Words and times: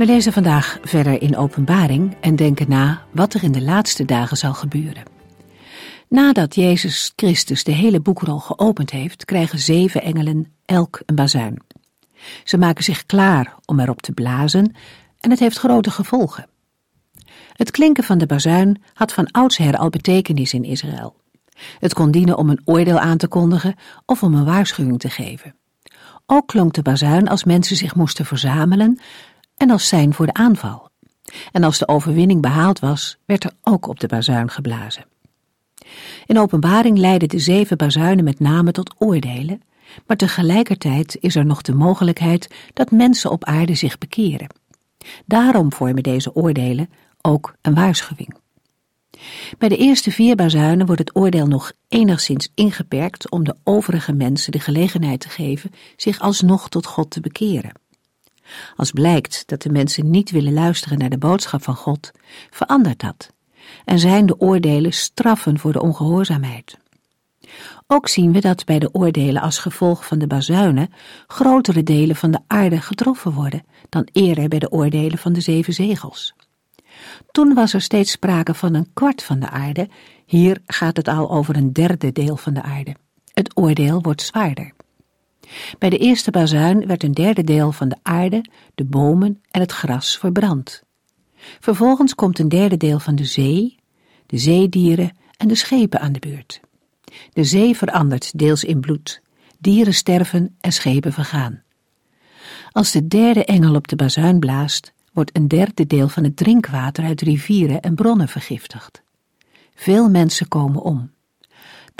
We 0.00 0.06
lezen 0.06 0.32
vandaag 0.32 0.78
verder 0.82 1.22
in 1.22 1.36
Openbaring 1.36 2.16
en 2.20 2.36
denken 2.36 2.68
na 2.68 3.02
wat 3.10 3.34
er 3.34 3.42
in 3.42 3.52
de 3.52 3.62
laatste 3.62 4.04
dagen 4.04 4.36
zal 4.36 4.54
gebeuren. 4.54 5.02
Nadat 6.08 6.54
Jezus 6.54 7.12
Christus 7.16 7.64
de 7.64 7.72
hele 7.72 8.00
boekrol 8.00 8.38
geopend 8.38 8.90
heeft, 8.90 9.24
krijgen 9.24 9.58
zeven 9.58 10.02
engelen 10.02 10.52
elk 10.64 11.00
een 11.06 11.14
bazuin. 11.14 11.62
Ze 12.44 12.58
maken 12.58 12.84
zich 12.84 13.06
klaar 13.06 13.54
om 13.64 13.80
erop 13.80 14.02
te 14.02 14.12
blazen 14.12 14.74
en 15.18 15.30
het 15.30 15.38
heeft 15.38 15.58
grote 15.58 15.90
gevolgen. 15.90 16.48
Het 17.52 17.70
klinken 17.70 18.04
van 18.04 18.18
de 18.18 18.26
bazuin 18.26 18.82
had 18.94 19.12
van 19.12 19.30
oudsher 19.30 19.76
al 19.76 19.90
betekenis 19.90 20.52
in 20.52 20.64
Israël. 20.64 21.16
Het 21.78 21.94
kon 21.94 22.10
dienen 22.10 22.38
om 22.38 22.50
een 22.50 22.62
oordeel 22.64 22.98
aan 22.98 23.18
te 23.18 23.28
kondigen 23.28 23.74
of 24.06 24.22
om 24.22 24.34
een 24.34 24.44
waarschuwing 24.44 24.98
te 24.98 25.10
geven. 25.10 25.54
Ook 26.26 26.46
klonk 26.46 26.72
de 26.72 26.82
bazuin 26.82 27.28
als 27.28 27.44
mensen 27.44 27.76
zich 27.76 27.94
moesten 27.94 28.26
verzamelen 28.26 29.00
en 29.60 29.70
als 29.70 29.88
zijn 29.88 30.14
voor 30.14 30.26
de 30.26 30.32
aanval. 30.32 30.88
En 31.52 31.64
als 31.64 31.78
de 31.78 31.88
overwinning 31.88 32.42
behaald 32.42 32.78
was, 32.78 33.18
werd 33.26 33.44
er 33.44 33.52
ook 33.62 33.88
op 33.88 34.00
de 34.00 34.06
bazuin 34.06 34.50
geblazen. 34.50 35.04
In 36.26 36.38
openbaring 36.38 36.98
leiden 36.98 37.28
de 37.28 37.38
zeven 37.38 37.76
bazuinen 37.76 38.24
met 38.24 38.40
name 38.40 38.72
tot 38.72 38.94
oordelen, 38.98 39.62
maar 40.06 40.16
tegelijkertijd 40.16 41.16
is 41.20 41.36
er 41.36 41.46
nog 41.46 41.62
de 41.62 41.74
mogelijkheid 41.74 42.54
dat 42.72 42.90
mensen 42.90 43.30
op 43.30 43.44
aarde 43.44 43.74
zich 43.74 43.98
bekeren. 43.98 44.54
Daarom 45.26 45.72
vormen 45.72 46.02
deze 46.02 46.34
oordelen 46.34 46.90
ook 47.20 47.54
een 47.62 47.74
waarschuwing. 47.74 48.36
Bij 49.58 49.68
de 49.68 49.76
eerste 49.76 50.10
vier 50.10 50.36
bazuinen 50.36 50.86
wordt 50.86 51.00
het 51.00 51.16
oordeel 51.16 51.46
nog 51.46 51.72
enigszins 51.88 52.50
ingeperkt 52.54 53.30
om 53.30 53.44
de 53.44 53.56
overige 53.64 54.12
mensen 54.12 54.52
de 54.52 54.60
gelegenheid 54.60 55.20
te 55.20 55.28
geven 55.28 55.70
zich 55.96 56.20
alsnog 56.20 56.68
tot 56.68 56.86
God 56.86 57.10
te 57.10 57.20
bekeren. 57.20 57.72
Als 58.76 58.90
blijkt 58.90 59.42
dat 59.46 59.62
de 59.62 59.70
mensen 59.70 60.10
niet 60.10 60.30
willen 60.30 60.52
luisteren 60.52 60.98
naar 60.98 61.10
de 61.10 61.18
boodschap 61.18 61.62
van 61.62 61.76
God, 61.76 62.10
verandert 62.50 63.00
dat 63.00 63.32
en 63.84 63.98
zijn 63.98 64.26
de 64.26 64.40
oordelen 64.40 64.92
straffen 64.92 65.58
voor 65.58 65.72
de 65.72 65.82
ongehoorzaamheid. 65.82 66.78
Ook 67.86 68.08
zien 68.08 68.32
we 68.32 68.40
dat 68.40 68.64
bij 68.64 68.78
de 68.78 68.94
oordelen 68.94 69.42
als 69.42 69.58
gevolg 69.58 70.06
van 70.06 70.18
de 70.18 70.26
bazuinen 70.26 70.92
grotere 71.26 71.82
delen 71.82 72.16
van 72.16 72.30
de 72.30 72.38
aarde 72.46 72.80
getroffen 72.80 73.32
worden 73.32 73.62
dan 73.88 74.08
eerder 74.12 74.48
bij 74.48 74.58
de 74.58 74.70
oordelen 74.70 75.18
van 75.18 75.32
de 75.32 75.40
zeven 75.40 75.72
zegels. 75.72 76.34
Toen 77.30 77.54
was 77.54 77.74
er 77.74 77.80
steeds 77.80 78.10
sprake 78.10 78.54
van 78.54 78.74
een 78.74 78.90
kwart 78.94 79.22
van 79.22 79.40
de 79.40 79.50
aarde, 79.50 79.88
hier 80.26 80.62
gaat 80.66 80.96
het 80.96 81.08
al 81.08 81.30
over 81.30 81.56
een 81.56 81.72
derde 81.72 82.12
deel 82.12 82.36
van 82.36 82.54
de 82.54 82.62
aarde. 82.62 82.94
Het 83.32 83.56
oordeel 83.56 84.00
wordt 84.00 84.22
zwaarder. 84.22 84.72
Bij 85.78 85.90
de 85.90 85.98
eerste 85.98 86.30
bazuin 86.30 86.86
werd 86.86 87.02
een 87.02 87.12
derde 87.12 87.44
deel 87.44 87.72
van 87.72 87.88
de 87.88 87.96
aarde, 88.02 88.44
de 88.74 88.84
bomen 88.84 89.42
en 89.50 89.60
het 89.60 89.72
gras 89.72 90.18
verbrand. 90.18 90.82
Vervolgens 91.60 92.14
komt 92.14 92.38
een 92.38 92.48
derde 92.48 92.76
deel 92.76 92.98
van 92.98 93.14
de 93.14 93.24
zee, 93.24 93.76
de 94.26 94.38
zeedieren 94.38 95.16
en 95.36 95.48
de 95.48 95.54
schepen 95.54 96.00
aan 96.00 96.12
de 96.12 96.18
beurt. 96.18 96.60
De 97.32 97.44
zee 97.44 97.76
verandert 97.76 98.38
deels 98.38 98.64
in 98.64 98.80
bloed, 98.80 99.22
dieren 99.58 99.94
sterven 99.94 100.56
en 100.60 100.72
schepen 100.72 101.12
vergaan. 101.12 101.62
Als 102.72 102.92
de 102.92 103.08
derde 103.08 103.44
engel 103.44 103.74
op 103.74 103.88
de 103.88 103.96
bazuin 103.96 104.38
blaast, 104.38 104.92
wordt 105.12 105.36
een 105.36 105.48
derde 105.48 105.86
deel 105.86 106.08
van 106.08 106.24
het 106.24 106.36
drinkwater 106.36 107.04
uit 107.04 107.20
rivieren 107.20 107.80
en 107.80 107.94
bronnen 107.94 108.28
vergiftigd. 108.28 109.02
Veel 109.74 110.08
mensen 110.08 110.48
komen 110.48 110.82
om. 110.82 111.10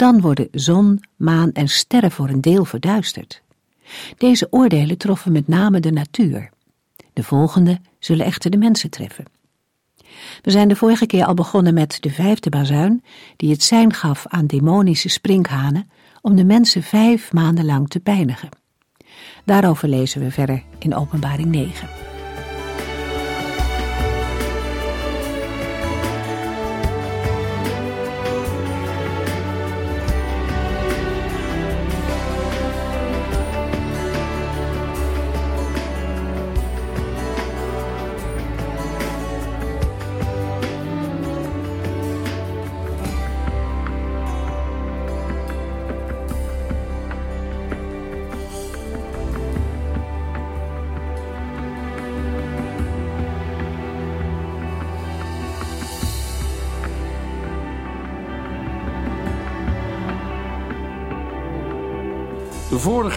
Dan 0.01 0.21
worden 0.21 0.47
zon, 0.51 1.03
maan 1.15 1.51
en 1.51 1.67
sterren 1.67 2.11
voor 2.11 2.29
een 2.29 2.41
deel 2.41 2.65
verduisterd. 2.65 3.41
Deze 4.17 4.47
oordelen 4.49 4.97
troffen 4.97 5.31
met 5.31 5.47
name 5.47 5.79
de 5.79 5.91
natuur. 5.91 6.49
De 7.13 7.23
volgende 7.23 7.79
zullen 7.99 8.25
echter 8.25 8.51
de 8.51 8.57
mensen 8.57 8.89
treffen. 8.89 9.25
We 10.41 10.51
zijn 10.51 10.67
de 10.67 10.75
vorige 10.75 11.05
keer 11.05 11.25
al 11.25 11.33
begonnen 11.33 11.73
met 11.73 11.97
de 11.99 12.09
vijfde 12.09 12.49
bazuin, 12.49 13.03
die 13.37 13.51
het 13.51 13.63
zijn 13.63 13.93
gaf 13.93 14.27
aan 14.27 14.47
demonische 14.47 15.09
sprinkhanen 15.09 15.89
om 16.21 16.35
de 16.35 16.45
mensen 16.45 16.83
vijf 16.83 17.33
maanden 17.33 17.65
lang 17.65 17.89
te 17.89 17.99
pijnigen. 17.99 18.49
Daarover 19.45 19.87
lezen 19.87 20.21
we 20.21 20.31
verder 20.31 20.63
in 20.79 20.95
Openbaring 20.95 21.47
9. 21.47 22.00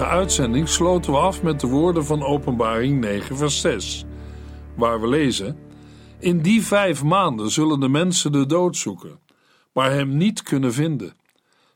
Vorige 0.04 0.22
uitzending 0.22 0.68
sloten 0.68 1.12
we 1.12 1.18
af 1.18 1.42
met 1.42 1.60
de 1.60 1.66
woorden 1.66 2.04
van 2.04 2.22
Openbaring 2.22 3.00
9, 3.00 3.36
vers 3.36 3.60
6, 3.60 4.04
waar 4.76 5.00
we 5.00 5.08
lezen: 5.08 5.58
In 6.18 6.42
die 6.42 6.66
vijf 6.66 7.02
maanden 7.02 7.50
zullen 7.50 7.80
de 7.80 7.88
mensen 7.88 8.32
de 8.32 8.46
dood 8.46 8.76
zoeken, 8.76 9.20
maar 9.72 9.90
hem 9.90 10.16
niet 10.16 10.42
kunnen 10.42 10.72
vinden. 10.72 11.16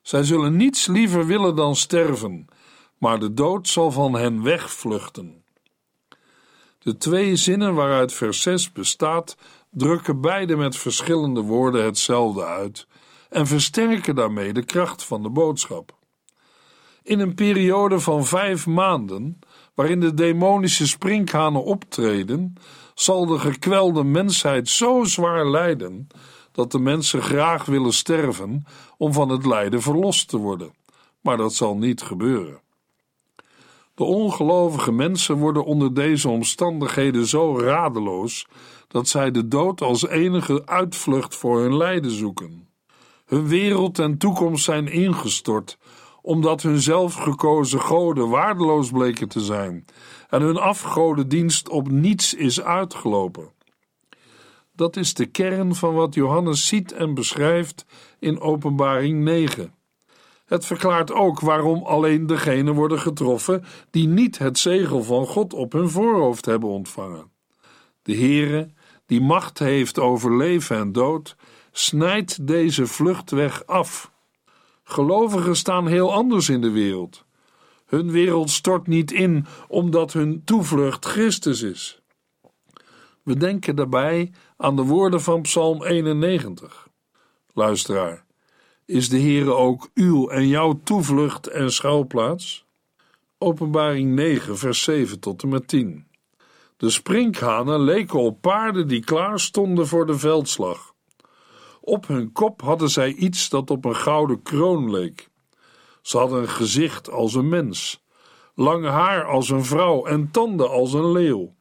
Zij 0.02 0.22
zullen 0.22 0.56
niets 0.56 0.86
liever 0.86 1.26
willen 1.26 1.56
dan 1.56 1.76
sterven, 1.76 2.46
maar 2.98 3.18
de 3.18 3.34
dood 3.34 3.68
zal 3.68 3.90
van 3.90 4.14
hen 4.14 4.42
wegvluchten. 4.42 5.44
De 6.78 6.96
twee 6.96 7.36
zinnen 7.36 7.74
waaruit 7.74 8.12
vers 8.12 8.42
6 8.42 8.72
bestaat, 8.72 9.36
drukken 9.70 10.20
beide 10.20 10.56
met 10.56 10.76
verschillende 10.76 11.40
woorden 11.40 11.84
hetzelfde 11.84 12.44
uit 12.44 12.86
en 13.28 13.46
versterken 13.46 14.14
daarmee 14.14 14.52
de 14.52 14.64
kracht 14.64 15.04
van 15.04 15.22
de 15.22 15.30
boodschap. 15.30 15.97
In 17.08 17.20
een 17.20 17.34
periode 17.34 18.00
van 18.00 18.26
vijf 18.26 18.66
maanden, 18.66 19.38
waarin 19.74 20.00
de 20.00 20.14
demonische 20.14 20.86
sprinkhanen 20.86 21.64
optreden, 21.64 22.54
zal 22.94 23.26
de 23.26 23.38
gekwelde 23.38 24.05
mensheid 24.05 24.69
zo 24.69 25.05
zwaar 25.05 25.50
lijden 25.50 26.06
dat 26.52 26.72
de 26.72 26.78
mensen 26.78 27.22
graag 27.22 27.64
willen 27.64 27.93
sterven 27.93 28.64
om 28.96 29.12
van 29.12 29.28
het 29.28 29.46
lijden 29.46 29.82
verlost 29.82 30.28
te 30.28 30.37
worden. 30.37 30.75
Maar 31.20 31.37
dat 31.37 31.55
zal 31.55 31.76
niet 31.76 32.02
gebeuren. 32.02 32.60
De 33.94 34.05
ongelovige 34.05 34.93
mensen 34.93 35.37
worden 35.37 35.64
onder 35.64 35.94
deze 35.94 36.28
omstandigheden 36.28 37.26
zo 37.26 37.58
radeloos 37.58 38.46
dat 38.88 39.08
zij 39.08 39.31
de 39.31 39.49
dood 39.49 39.81
als 39.81 40.06
enige 40.06 40.66
uitvlucht 40.66 41.37
voor 41.37 41.60
hun 41.60 41.76
lijden 41.76 42.10
zoeken. 42.10 42.69
Hun 43.26 43.49
wereld 43.49 43.99
en 43.99 44.19
toekomst 44.19 44.64
zijn 44.64 44.88
ingestort 44.88 45.78
omdat 46.28 46.62
hun 46.62 46.80
zelfgekozen 46.80 47.80
goden 47.80 48.28
waardeloos 48.28 48.90
bleken 48.90 49.28
te 49.28 49.40
zijn 49.40 49.84
en 50.28 50.42
hun 50.42 50.56
afgodendienst 50.56 51.69
op 51.69 51.90
niets 51.90 52.34
is 52.34 52.62
uitgelopen. 52.62 53.52
Dat 54.72 54.96
is 54.96 55.14
de 55.14 55.26
kern 55.26 55.75
van 55.75 55.94
wat 55.94 56.14
Johannes 56.14 56.66
ziet 56.66 56.92
en 56.92 57.14
beschrijft 57.14 57.86
in 58.19 58.40
Openbaring 58.40 59.22
9. 59.25 59.75
Het 60.46 60.66
verklaart 60.66 61.12
ook 61.12 61.40
waarom 61.40 61.82
alleen 61.82 62.26
degenen 62.26 62.74
worden 62.74 62.98
getroffen 62.98 63.64
die 63.90 64.08
niet 64.08 64.38
het 64.38 64.58
zegel 64.58 65.02
van 65.02 65.26
God 65.26 65.52
op 65.54 65.72
hun 65.72 65.88
voorhoofd 65.88 66.44
hebben 66.44 66.69
ontvangen. 66.69 67.31
De 68.02 68.16
Heere, 68.16 68.70
die 69.06 69.20
macht 69.20 69.58
heeft 69.58 69.98
over 69.98 70.36
leven 70.36 70.76
en 70.76 70.92
dood, 70.92 71.36
snijdt 71.72 72.46
deze 72.46 72.86
vluchtweg 72.86 73.66
af. 73.66 74.16
Gelovigen 74.90 75.56
staan 75.56 75.87
heel 75.87 76.12
anders 76.12 76.49
in 76.49 76.61
de 76.61 76.70
wereld. 76.70 77.25
Hun 77.87 78.11
wereld 78.11 78.50
stort 78.50 78.87
niet 78.87 79.12
in 79.12 79.46
omdat 79.69 80.12
hun 80.12 80.43
toevlucht 80.44 81.05
Christus 81.05 81.62
is. 81.62 82.00
We 83.23 83.37
denken 83.37 83.76
daarbij 83.76 84.32
aan 84.56 84.76
de 84.76 84.82
woorden 84.82 85.20
van 85.20 85.43
Psalm 85.43 85.85
91. 85.85 86.88
Luisteraar, 87.52 88.25
is 88.85 89.08
de 89.08 89.20
Heere 89.20 89.52
ook 89.52 89.88
uw 89.94 90.29
en 90.29 90.49
jouw 90.49 90.81
toevlucht 90.85 91.46
en 91.46 91.73
schuilplaats? 91.73 92.64
Openbaring 93.38 94.14
9, 94.14 94.58
vers 94.58 94.82
7 94.82 95.20
tot 95.20 95.43
en 95.43 95.49
met 95.49 95.69
10. 95.69 96.06
De 96.76 96.91
sprinkhanen 96.91 97.81
leken 97.81 98.19
op 98.19 98.41
paarden 98.41 98.88
die 98.88 99.05
klaar 99.05 99.41
stonden 99.41 99.87
voor 99.87 100.06
de 100.06 100.19
veldslag. 100.19 100.94
Op 101.88 102.06
hun 102.06 102.32
kop 102.32 102.62
hadden 102.62 102.90
zij 102.90 103.12
iets 103.12 103.49
dat 103.49 103.70
op 103.70 103.85
een 103.85 103.96
gouden 103.96 104.43
kroon 104.43 104.90
leek. 104.90 105.29
Ze 106.02 106.19
hadden 106.19 106.40
een 106.40 106.49
gezicht 106.49 107.11
als 107.11 107.35
een 107.35 107.49
mens, 107.49 108.05
lang 108.55 108.87
haar 108.87 109.25
als 109.25 109.50
een 109.50 109.64
vrouw 109.64 110.06
en 110.06 110.31
tanden 110.31 110.70
als 110.70 110.93
een 110.93 111.12
leeuw. 111.12 111.55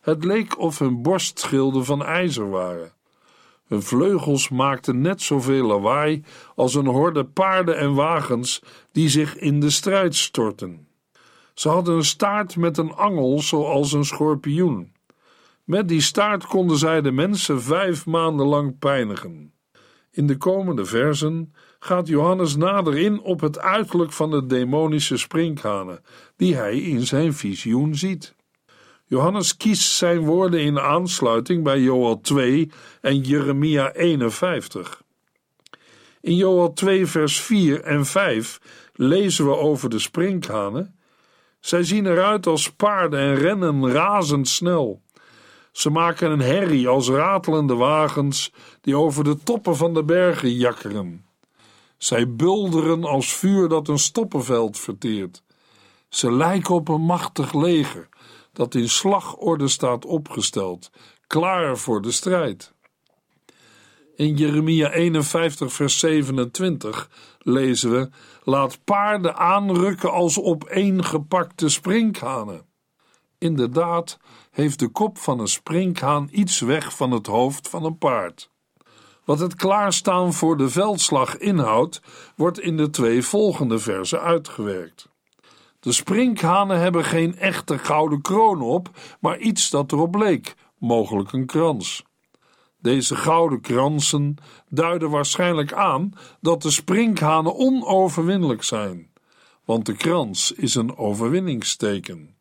Het 0.00 0.24
leek 0.24 0.58
of 0.58 0.78
hun 0.78 1.02
borstschilden 1.02 1.84
van 1.84 2.04
ijzer 2.04 2.50
waren. 2.50 2.92
Hun 3.66 3.82
vleugels 3.82 4.48
maakten 4.48 5.00
net 5.00 5.22
zoveel 5.22 5.66
lawaai 5.66 6.24
als 6.54 6.74
een 6.74 6.86
horde 6.86 7.24
paarden 7.24 7.76
en 7.76 7.94
wagens 7.94 8.62
die 8.92 9.08
zich 9.08 9.36
in 9.36 9.60
de 9.60 9.70
strijd 9.70 10.14
storten. 10.16 10.88
Ze 11.54 11.68
hadden 11.68 11.94
een 11.94 12.04
staart 12.04 12.56
met 12.56 12.78
een 12.78 12.92
angel 12.92 13.40
zoals 13.40 13.92
een 13.92 14.04
schorpioen. 14.04 14.92
Met 15.64 15.88
die 15.88 16.00
staart 16.00 16.46
konden 16.46 16.78
zij 16.78 17.00
de 17.00 17.10
mensen 17.10 17.62
vijf 17.62 18.06
maanden 18.06 18.46
lang 18.46 18.78
pijnigen. 18.78 19.52
In 20.10 20.26
de 20.26 20.36
komende 20.36 20.84
versen 20.84 21.54
gaat 21.78 22.08
Johannes 22.08 22.56
nader 22.56 22.98
in 22.98 23.20
op 23.20 23.40
het 23.40 23.58
uiterlijk 23.58 24.12
van 24.12 24.30
de 24.30 24.46
demonische 24.46 25.16
sprinkhanen, 25.16 26.00
die 26.36 26.56
hij 26.56 26.78
in 26.78 27.06
zijn 27.06 27.34
visioen 27.34 27.94
ziet. 27.94 28.34
Johannes 29.04 29.56
kiest 29.56 29.90
zijn 29.90 30.18
woorden 30.18 30.60
in 30.60 30.80
aansluiting 30.80 31.64
bij 31.64 31.80
Joel 31.80 32.20
2 32.20 32.70
en 33.00 33.20
Jeremia 33.20 33.92
51. 33.92 35.02
In 36.20 36.36
Joel 36.36 36.72
2, 36.72 37.06
vers 37.06 37.40
4 37.40 37.82
en 37.82 38.06
5 38.06 38.60
lezen 38.94 39.46
we 39.46 39.56
over 39.56 39.90
de 39.90 39.98
sprinkhanen. 39.98 40.98
Zij 41.60 41.82
zien 41.82 42.06
eruit 42.06 42.46
als 42.46 42.72
paarden 42.72 43.20
en 43.20 43.34
rennen 43.34 43.90
razendsnel. 43.90 45.02
Ze 45.72 45.90
maken 45.90 46.30
een 46.30 46.40
herrie 46.40 46.88
als 46.88 47.08
ratelende 47.08 47.74
wagens 47.74 48.52
die 48.80 48.96
over 48.96 49.24
de 49.24 49.42
toppen 49.42 49.76
van 49.76 49.94
de 49.94 50.04
bergen 50.04 50.52
jakkeren. 50.52 51.24
Zij 51.98 52.34
bulderen 52.34 53.04
als 53.04 53.34
vuur 53.34 53.68
dat 53.68 53.88
een 53.88 53.98
stoppenveld 53.98 54.78
verteert. 54.78 55.42
Ze 56.08 56.32
lijken 56.32 56.74
op 56.74 56.88
een 56.88 57.00
machtig 57.00 57.54
leger 57.54 58.08
dat 58.52 58.74
in 58.74 58.88
slagorde 58.88 59.68
staat 59.68 60.04
opgesteld, 60.04 60.90
klaar 61.26 61.76
voor 61.76 62.02
de 62.02 62.10
strijd. 62.10 62.72
In 64.16 64.36
Jeremia 64.36 64.90
51, 64.90 65.72
vers 65.72 65.98
27 65.98 67.10
lezen 67.38 67.90
we: 67.90 68.08
Laat 68.44 68.84
paarden 68.84 69.36
aanrukken 69.36 70.12
als 70.12 70.40
opeengepakte 70.40 71.68
sprinkhanen. 71.68 72.66
Inderdaad 73.38 74.18
heeft 74.60 74.78
de 74.78 74.88
kop 74.88 75.18
van 75.18 75.40
een 75.40 75.48
sprinkhaan 75.48 76.28
iets 76.30 76.60
weg 76.60 76.96
van 76.96 77.10
het 77.10 77.26
hoofd 77.26 77.68
van 77.68 77.84
een 77.84 77.98
paard. 77.98 78.50
Wat 79.24 79.38
het 79.38 79.54
klaarstaan 79.54 80.32
voor 80.32 80.56
de 80.56 80.68
veldslag 80.68 81.36
inhoudt, 81.36 82.00
wordt 82.36 82.60
in 82.60 82.76
de 82.76 82.90
twee 82.90 83.22
volgende 83.22 83.78
versen 83.78 84.20
uitgewerkt. 84.20 85.08
De 85.80 85.92
sprinkhanen 85.92 86.78
hebben 86.78 87.04
geen 87.04 87.38
echte 87.38 87.78
gouden 87.78 88.22
kroon 88.22 88.62
op, 88.62 88.90
maar 89.20 89.38
iets 89.38 89.70
dat 89.70 89.92
erop 89.92 90.14
leek, 90.14 90.54
mogelijk 90.78 91.32
een 91.32 91.46
krans. 91.46 92.02
Deze 92.78 93.16
gouden 93.16 93.60
kransen 93.60 94.36
duiden 94.68 95.10
waarschijnlijk 95.10 95.72
aan 95.72 96.12
dat 96.40 96.62
de 96.62 96.70
sprinkhanen 96.70 97.56
onoverwinnelijk 97.56 98.62
zijn, 98.62 99.10
want 99.64 99.86
de 99.86 99.94
krans 99.94 100.52
is 100.52 100.74
een 100.74 100.96
overwinningsteken. 100.96 102.39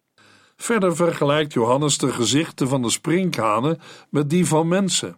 Verder 0.62 0.96
vergelijkt 0.96 1.54
Johannes 1.54 1.98
de 1.98 2.12
gezichten 2.12 2.68
van 2.68 2.82
de 2.82 2.90
sprinkhanen 2.90 3.80
met 4.10 4.30
die 4.30 4.48
van 4.48 4.68
mensen. 4.68 5.18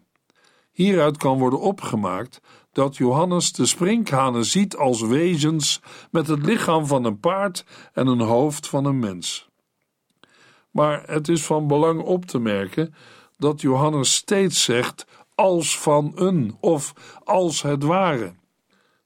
Hieruit 0.72 1.18
kan 1.18 1.40
worden 1.40 1.60
opgemaakt 1.60 2.42
dat 2.72 2.98
Johannes 2.98 3.52
de 3.52 3.66
sprinkhanen 3.66 4.46
ziet 4.46 4.78
als 4.78 5.02
wezens 5.02 5.82
met 6.12 6.28
het 6.28 6.46
lichaam 6.46 6.86
van 6.86 7.04
een 7.04 7.20
paard 7.20 7.66
en 7.94 8.08
een 8.08 8.20
hoofd 8.20 8.68
van 8.68 8.86
een 8.86 9.00
mens. 9.00 9.50
Maar 10.72 11.04
het 11.06 11.28
is 11.28 11.46
van 11.46 11.68
belang 11.68 12.02
op 12.02 12.26
te 12.26 12.40
merken 12.40 12.94
dat 13.38 13.62
Johannes 13.62 14.16
steeds 14.16 14.64
zegt 14.64 15.06
als 15.36 15.80
van 15.80 16.12
een 16.16 16.58
of 16.60 16.94
als 17.24 17.62
het 17.62 17.84
ware. 17.84 18.34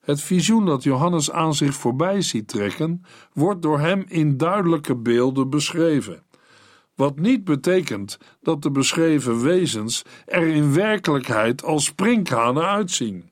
Het 0.06 0.22
visioen 0.22 0.66
dat 0.66 0.84
Johannes 0.84 1.32
aan 1.32 1.54
zich 1.54 1.74
voorbij 1.74 2.22
ziet 2.22 2.48
trekken, 2.48 3.06
wordt 3.34 3.62
door 3.62 3.80
hem 3.80 4.06
in 4.08 4.38
duidelijke 4.38 4.96
beelden 4.96 5.50
beschreven. 5.50 6.25
Wat 6.95 7.19
niet 7.19 7.44
betekent 7.44 8.18
dat 8.42 8.62
de 8.62 8.71
beschreven 8.71 9.42
wezens 9.42 10.01
er 10.25 10.47
in 10.47 10.74
werkelijkheid 10.74 11.63
als 11.63 11.86
sprinkhanen 11.86 12.65
uitzien. 12.65 13.30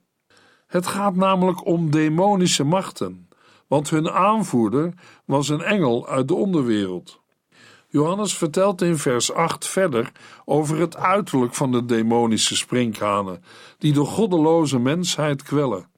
Het 0.67 0.87
gaat 0.87 1.15
namelijk 1.15 1.65
om 1.65 1.91
demonische 1.91 2.63
machten, 2.63 3.29
want 3.67 3.89
hun 3.89 4.09
aanvoerder 4.09 4.93
was 5.25 5.49
een 5.49 5.61
engel 5.61 6.07
uit 6.07 6.27
de 6.27 6.33
onderwereld. 6.33 7.21
Johannes 7.87 8.37
vertelt 8.37 8.81
in 8.81 8.97
vers 8.97 9.33
8 9.33 9.67
verder 9.67 10.11
over 10.45 10.79
het 10.79 10.97
uiterlijk 10.97 11.53
van 11.53 11.71
de 11.71 11.85
demonische 11.85 12.55
sprinkhanen, 12.55 13.43
die 13.77 13.93
de 13.93 14.05
goddeloze 14.05 14.79
mensheid 14.79 15.43
kwellen. 15.43 15.89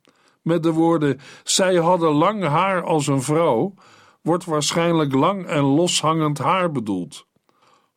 Met 0.41 0.63
de 0.63 0.71
woorden: 0.71 1.19
Zij 1.43 1.75
hadden 1.75 2.11
lang 2.11 2.43
haar 2.43 2.83
als 2.83 3.07
een 3.07 3.21
vrouw, 3.21 3.73
wordt 4.21 4.45
waarschijnlijk 4.45 5.13
lang 5.13 5.45
en 5.45 5.63
loshangend 5.63 6.37
haar 6.37 6.71
bedoeld. 6.71 7.25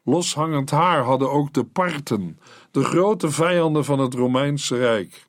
Loshangend 0.08 0.70
haar 0.70 1.02
hadden 1.02 1.30
ook 1.30 1.52
de 1.52 1.64
Parten, 1.64 2.38
de 2.70 2.84
grote 2.84 3.30
vijanden 3.30 3.84
van 3.84 3.98
het 3.98 4.14
Romeinse 4.14 4.76
Rijk. 4.76 5.26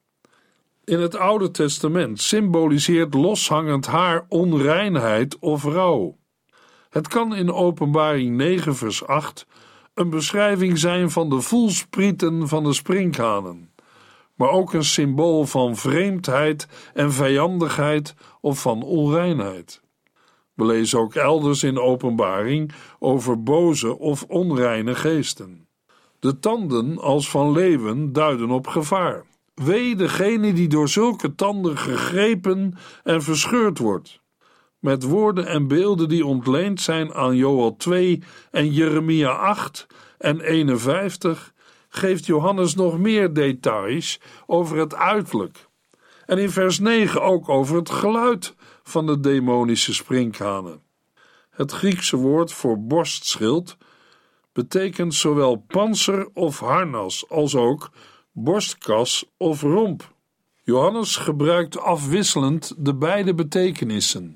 In 0.84 1.00
het 1.00 1.16
Oude 1.16 1.52
Testament 1.52 2.22
symboliseert 2.22 3.14
loshangend 3.14 3.86
haar 3.86 4.26
onreinheid 4.28 5.40
of 5.40 5.64
rouw. 5.64 6.18
Het 6.90 7.08
kan 7.08 7.36
in 7.36 7.52
Openbaring 7.52 8.36
9, 8.36 8.76
vers 8.76 9.06
8 9.08 9.48
een 9.94 10.10
beschrijving 10.10 10.78
zijn 10.78 11.12
van 11.12 11.30
de 11.30 11.42
voelsprieten 11.42 12.48
van 12.48 12.64
de 12.64 12.74
sprinkhanen, 12.74 13.72
maar 14.36 14.50
ook 14.50 14.74
een 14.74 14.84
symbool 14.84 15.46
van 15.46 15.76
vreemdheid 15.76 16.68
en 16.94 17.12
vijandigheid 17.12 18.16
of 18.42 18.62
van 18.62 18.84
onreinheid. 18.84 19.82
We 20.60 20.66
lezen 20.66 21.00
ook 21.00 21.16
elders 21.16 21.64
in 21.64 21.80
Openbaring 21.80 22.72
over 23.00 23.44
boze 23.44 23.98
of 24.00 24.24
onreine 24.24 24.96
geesten. 24.96 25.68
De 26.20 26.40
tanden 26.40 26.98
als 26.98 27.30
van 27.30 27.52
leeuwen 27.52 28.14
duiden 28.14 28.50
op 28.50 28.68
gevaar. 28.68 29.26
Wee 29.54 29.96
degene 29.96 30.54
die 30.54 30.68
door 30.68 30.90
zulke 30.90 31.36
tanden 31.36 31.78
gegrepen 31.78 32.74
en 33.04 33.22
verscheurd 33.22 33.78
wordt. 33.78 34.22
Met 34.80 35.04
woorden 35.04 35.46
en 35.46 35.68
beelden 35.68 36.10
die 36.10 36.26
ontleend 36.26 36.82
zijn 36.82 37.14
aan 37.14 37.36
Joel 37.36 37.76
2 37.76 38.24
en 38.52 38.72
Jeremia 38.72 39.30
8 39.30 39.88
en 40.18 40.42
51 40.42 41.54
geeft 41.90 42.26
Johannes 42.26 42.76
nog 42.76 42.98
meer 42.98 43.34
details 43.34 44.20
over 44.46 44.78
het 44.78 44.96
uiterlijk. 44.96 45.69
En 46.30 46.38
in 46.38 46.50
vers 46.50 46.80
9 46.80 47.22
ook 47.22 47.50
over 47.50 47.76
het 47.76 47.90
geluid 47.90 48.56
van 48.84 49.06
de 49.06 49.20
demonische 49.20 49.94
sprinkhanen. 49.94 50.82
Het 51.50 51.72
Griekse 51.72 52.18
woord 52.18 52.54
voor 52.54 52.80
borstschild 52.80 53.78
betekent 54.54 55.14
zowel 55.14 55.56
panzer 55.56 56.30
of 56.34 56.60
harnas 56.60 57.30
als 57.30 57.56
ook 57.56 57.92
borstkas 58.32 59.26
of 59.38 59.62
romp. 59.62 60.14
Johannes 60.64 61.16
gebruikt 61.16 61.80
afwisselend 61.80 62.74
de 62.78 62.96
beide 62.96 63.34
betekenissen, 63.34 64.36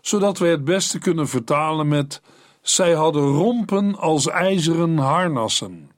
zodat 0.00 0.38
we 0.38 0.46
het 0.46 0.64
beste 0.64 0.98
kunnen 0.98 1.28
vertalen 1.28 1.88
met: 1.88 2.22
zij 2.62 2.92
hadden 2.92 3.26
rompen 3.26 3.96
als 3.96 4.28
ijzeren 4.28 4.96
harnassen. 4.96 5.90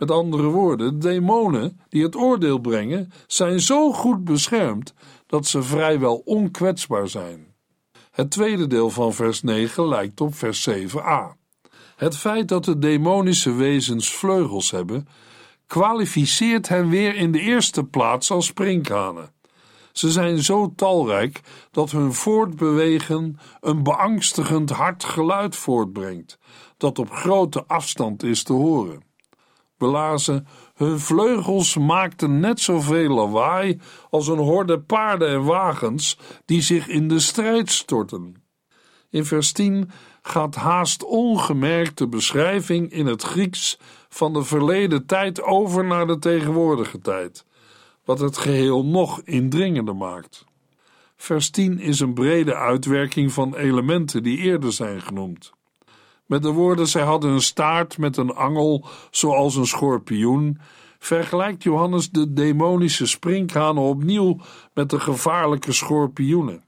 Met 0.00 0.10
andere 0.10 0.48
woorden, 0.48 0.98
de 0.98 1.08
demonen 1.08 1.80
die 1.88 2.02
het 2.02 2.16
oordeel 2.16 2.58
brengen, 2.58 3.12
zijn 3.26 3.60
zo 3.60 3.92
goed 3.92 4.24
beschermd 4.24 4.94
dat 5.26 5.46
ze 5.46 5.62
vrijwel 5.62 6.22
onkwetsbaar 6.24 7.08
zijn. 7.08 7.54
Het 8.10 8.30
tweede 8.30 8.66
deel 8.66 8.90
van 8.90 9.12
vers 9.12 9.42
9 9.42 9.88
lijkt 9.88 10.20
op 10.20 10.34
vers 10.34 10.68
7a. 10.70 11.38
Het 11.96 12.16
feit 12.16 12.48
dat 12.48 12.64
de 12.64 12.78
demonische 12.78 13.52
wezens 13.52 14.14
vleugels 14.14 14.70
hebben, 14.70 15.08
kwalificeert 15.66 16.68
hen 16.68 16.88
weer 16.88 17.16
in 17.16 17.32
de 17.32 17.40
eerste 17.40 17.84
plaats 17.84 18.30
als 18.30 18.46
sprinkhanen. 18.46 19.32
Ze 19.92 20.10
zijn 20.10 20.42
zo 20.42 20.72
talrijk 20.76 21.40
dat 21.70 21.90
hun 21.90 22.12
voortbewegen 22.12 23.38
een 23.60 23.82
beangstigend 23.82 24.70
hard 24.70 25.04
geluid 25.04 25.56
voortbrengt, 25.56 26.38
dat 26.76 26.98
op 26.98 27.10
grote 27.10 27.64
afstand 27.66 28.22
is 28.22 28.42
te 28.42 28.52
horen. 28.52 29.09
We 29.80 29.86
lazen: 29.86 30.46
Hun 30.74 30.98
vleugels 30.98 31.76
maakten 31.76 32.40
net 32.40 32.60
zoveel 32.60 33.14
lawaai 33.14 33.80
als 34.10 34.28
een 34.28 34.38
horde 34.38 34.80
paarden 34.80 35.28
en 35.28 35.44
wagens 35.44 36.18
die 36.44 36.62
zich 36.62 36.88
in 36.88 37.08
de 37.08 37.18
strijd 37.18 37.70
storten. 37.70 38.42
In 39.10 39.24
vers 39.24 39.52
10 39.52 39.90
gaat 40.22 40.54
haast 40.54 41.04
ongemerkt 41.04 41.98
de 41.98 42.08
beschrijving 42.08 42.92
in 42.92 43.06
het 43.06 43.22
Grieks 43.22 43.78
van 44.08 44.32
de 44.32 44.42
verleden 44.42 45.06
tijd 45.06 45.42
over 45.42 45.84
naar 45.84 46.06
de 46.06 46.18
tegenwoordige 46.18 46.98
tijd, 46.98 47.44
wat 48.04 48.18
het 48.20 48.36
geheel 48.36 48.84
nog 48.84 49.20
indringender 49.22 49.96
maakt. 49.96 50.44
Vers 51.16 51.50
10 51.50 51.78
is 51.78 52.00
een 52.00 52.14
brede 52.14 52.54
uitwerking 52.54 53.32
van 53.32 53.56
elementen 53.56 54.22
die 54.22 54.38
eerder 54.38 54.72
zijn 54.72 55.00
genoemd. 55.00 55.52
Met 56.30 56.42
de 56.42 56.50
woorden 56.50 56.86
zij 56.86 57.02
hadden 57.02 57.30
een 57.30 57.40
staart 57.40 57.98
met 57.98 58.16
een 58.16 58.34
angel 58.34 58.84
zoals 59.10 59.56
een 59.56 59.66
schorpioen, 59.66 60.58
vergelijkt 60.98 61.62
Johannes 61.62 62.10
de 62.10 62.32
demonische 62.32 63.06
sprinkhanen 63.06 63.82
opnieuw 63.82 64.40
met 64.74 64.90
de 64.90 65.00
gevaarlijke 65.00 65.72
schorpioenen. 65.72 66.64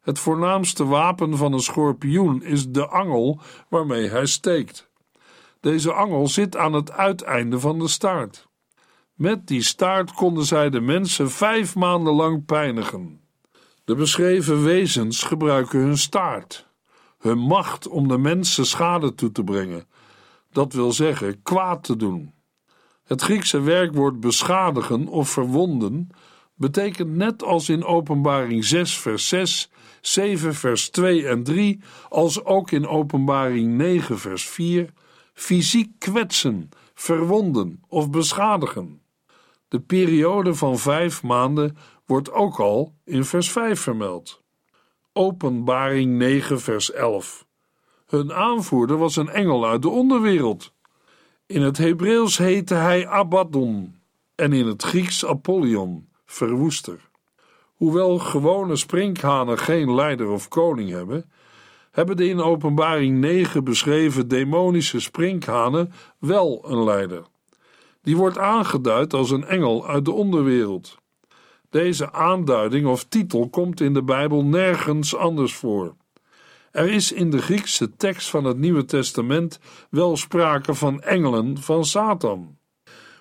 Het 0.00 0.18
voornaamste 0.18 0.84
wapen 0.84 1.36
van 1.36 1.52
een 1.52 1.60
schorpioen 1.60 2.42
is 2.42 2.68
de 2.68 2.86
angel 2.86 3.40
waarmee 3.68 4.08
hij 4.08 4.26
steekt. 4.26 4.90
Deze 5.60 5.92
angel 5.92 6.28
zit 6.28 6.56
aan 6.56 6.72
het 6.72 6.92
uiteinde 6.92 7.60
van 7.60 7.78
de 7.78 7.88
staart. 7.88 8.48
Met 9.14 9.46
die 9.46 9.62
staart 9.62 10.12
konden 10.12 10.44
zij 10.44 10.70
de 10.70 10.80
mensen 10.80 11.30
vijf 11.30 11.74
maanden 11.74 12.14
lang 12.14 12.44
pijnigen. 12.44 13.20
De 13.84 13.94
beschreven 13.94 14.64
wezens 14.64 15.22
gebruiken 15.22 15.78
hun 15.78 15.98
staart, 15.98 16.67
hun 17.18 17.38
macht 17.38 17.88
om 17.88 18.08
de 18.08 18.18
mensen 18.18 18.66
schade 18.66 19.14
toe 19.14 19.32
te 19.32 19.44
brengen, 19.44 19.86
dat 20.50 20.72
wil 20.72 20.92
zeggen 20.92 21.42
kwaad 21.42 21.82
te 21.82 21.96
doen. 21.96 22.32
Het 23.04 23.22
Griekse 23.22 23.60
werkwoord 23.60 24.20
beschadigen 24.20 25.06
of 25.06 25.30
verwonden 25.30 26.10
betekent 26.54 27.16
net 27.16 27.42
als 27.42 27.68
in 27.68 27.84
Openbaring 27.84 28.64
6, 28.64 28.98
vers 28.98 29.28
6, 29.28 29.70
7, 30.00 30.54
vers 30.54 30.90
2 30.90 31.26
en 31.26 31.42
3, 31.42 31.80
als 32.08 32.44
ook 32.44 32.70
in 32.70 32.86
Openbaring 32.86 33.76
9, 33.76 34.18
vers 34.18 34.48
4, 34.48 34.92
fysiek 35.32 35.90
kwetsen, 35.98 36.68
verwonden 36.94 37.82
of 37.88 38.10
beschadigen. 38.10 39.02
De 39.68 39.80
periode 39.80 40.54
van 40.54 40.78
vijf 40.78 41.22
maanden 41.22 41.76
wordt 42.06 42.32
ook 42.32 42.58
al 42.58 42.94
in 43.04 43.24
vers 43.24 43.50
5 43.50 43.80
vermeld. 43.80 44.42
Openbaring 45.18 46.16
9, 46.16 46.60
vers 46.60 46.92
11. 46.92 47.46
Hun 48.06 48.32
aanvoerder 48.32 48.96
was 48.96 49.16
een 49.16 49.28
engel 49.28 49.66
uit 49.66 49.82
de 49.82 49.88
onderwereld. 49.88 50.72
In 51.46 51.62
het 51.62 51.78
Hebreeuws 51.78 52.38
heette 52.38 52.74
hij 52.74 53.06
Abaddon 53.06 53.94
en 54.34 54.52
in 54.52 54.66
het 54.66 54.82
Grieks 54.82 55.26
Apollyon, 55.26 56.08
verwoester. 56.26 57.08
Hoewel 57.74 58.18
gewone 58.18 58.76
sprinkhanen 58.76 59.58
geen 59.58 59.94
leider 59.94 60.28
of 60.28 60.48
koning 60.48 60.90
hebben, 60.90 61.30
hebben 61.90 62.16
de 62.16 62.28
in 62.28 62.40
Openbaring 62.40 63.18
9 63.18 63.64
beschreven 63.64 64.28
demonische 64.28 65.00
sprinkhanen 65.00 65.92
wel 66.18 66.64
een 66.66 66.84
leider. 66.84 67.22
Die 68.02 68.16
wordt 68.16 68.38
aangeduid 68.38 69.14
als 69.14 69.30
een 69.30 69.44
engel 69.44 69.86
uit 69.86 70.04
de 70.04 70.12
onderwereld. 70.12 70.98
Deze 71.70 72.12
aanduiding 72.12 72.86
of 72.86 73.04
titel 73.04 73.48
komt 73.48 73.80
in 73.80 73.94
de 73.94 74.02
Bijbel 74.02 74.44
nergens 74.44 75.16
anders 75.16 75.54
voor. 75.54 75.96
Er 76.70 76.88
is 76.90 77.12
in 77.12 77.30
de 77.30 77.42
Griekse 77.42 77.96
tekst 77.96 78.30
van 78.30 78.44
het 78.44 78.58
Nieuwe 78.58 78.84
Testament 78.84 79.60
wel 79.90 80.16
sprake 80.16 80.74
van 80.74 81.00
engelen 81.02 81.58
van 81.58 81.84
Satan. 81.84 82.58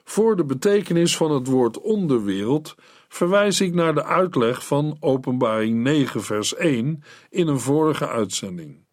Voor 0.04 0.36
de 0.36 0.46
betekenis 0.46 1.18
van 1.18 1.32
het 1.32 1.48
woord 1.48 1.82
onderwereld 1.82 2.76
verwijs 3.08 3.62
ik 3.62 3.74
naar 3.74 3.94
de 3.94 4.04
uitleg 4.04 4.66
van 4.66 4.98
Openbaring 5.00 5.84
9, 5.84 6.24
vers 6.24 6.56
1 6.56 7.04
in 7.30 7.48
een 7.48 7.60
vorige 7.60 8.08
uitzending. 8.08 8.86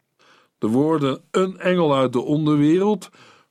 De 0.58 0.68
woorden 0.68 1.22
een 1.30 1.58
engel 1.58 1.94
uit 1.94 2.12
de 2.12 2.20
onderwereld 2.20 3.08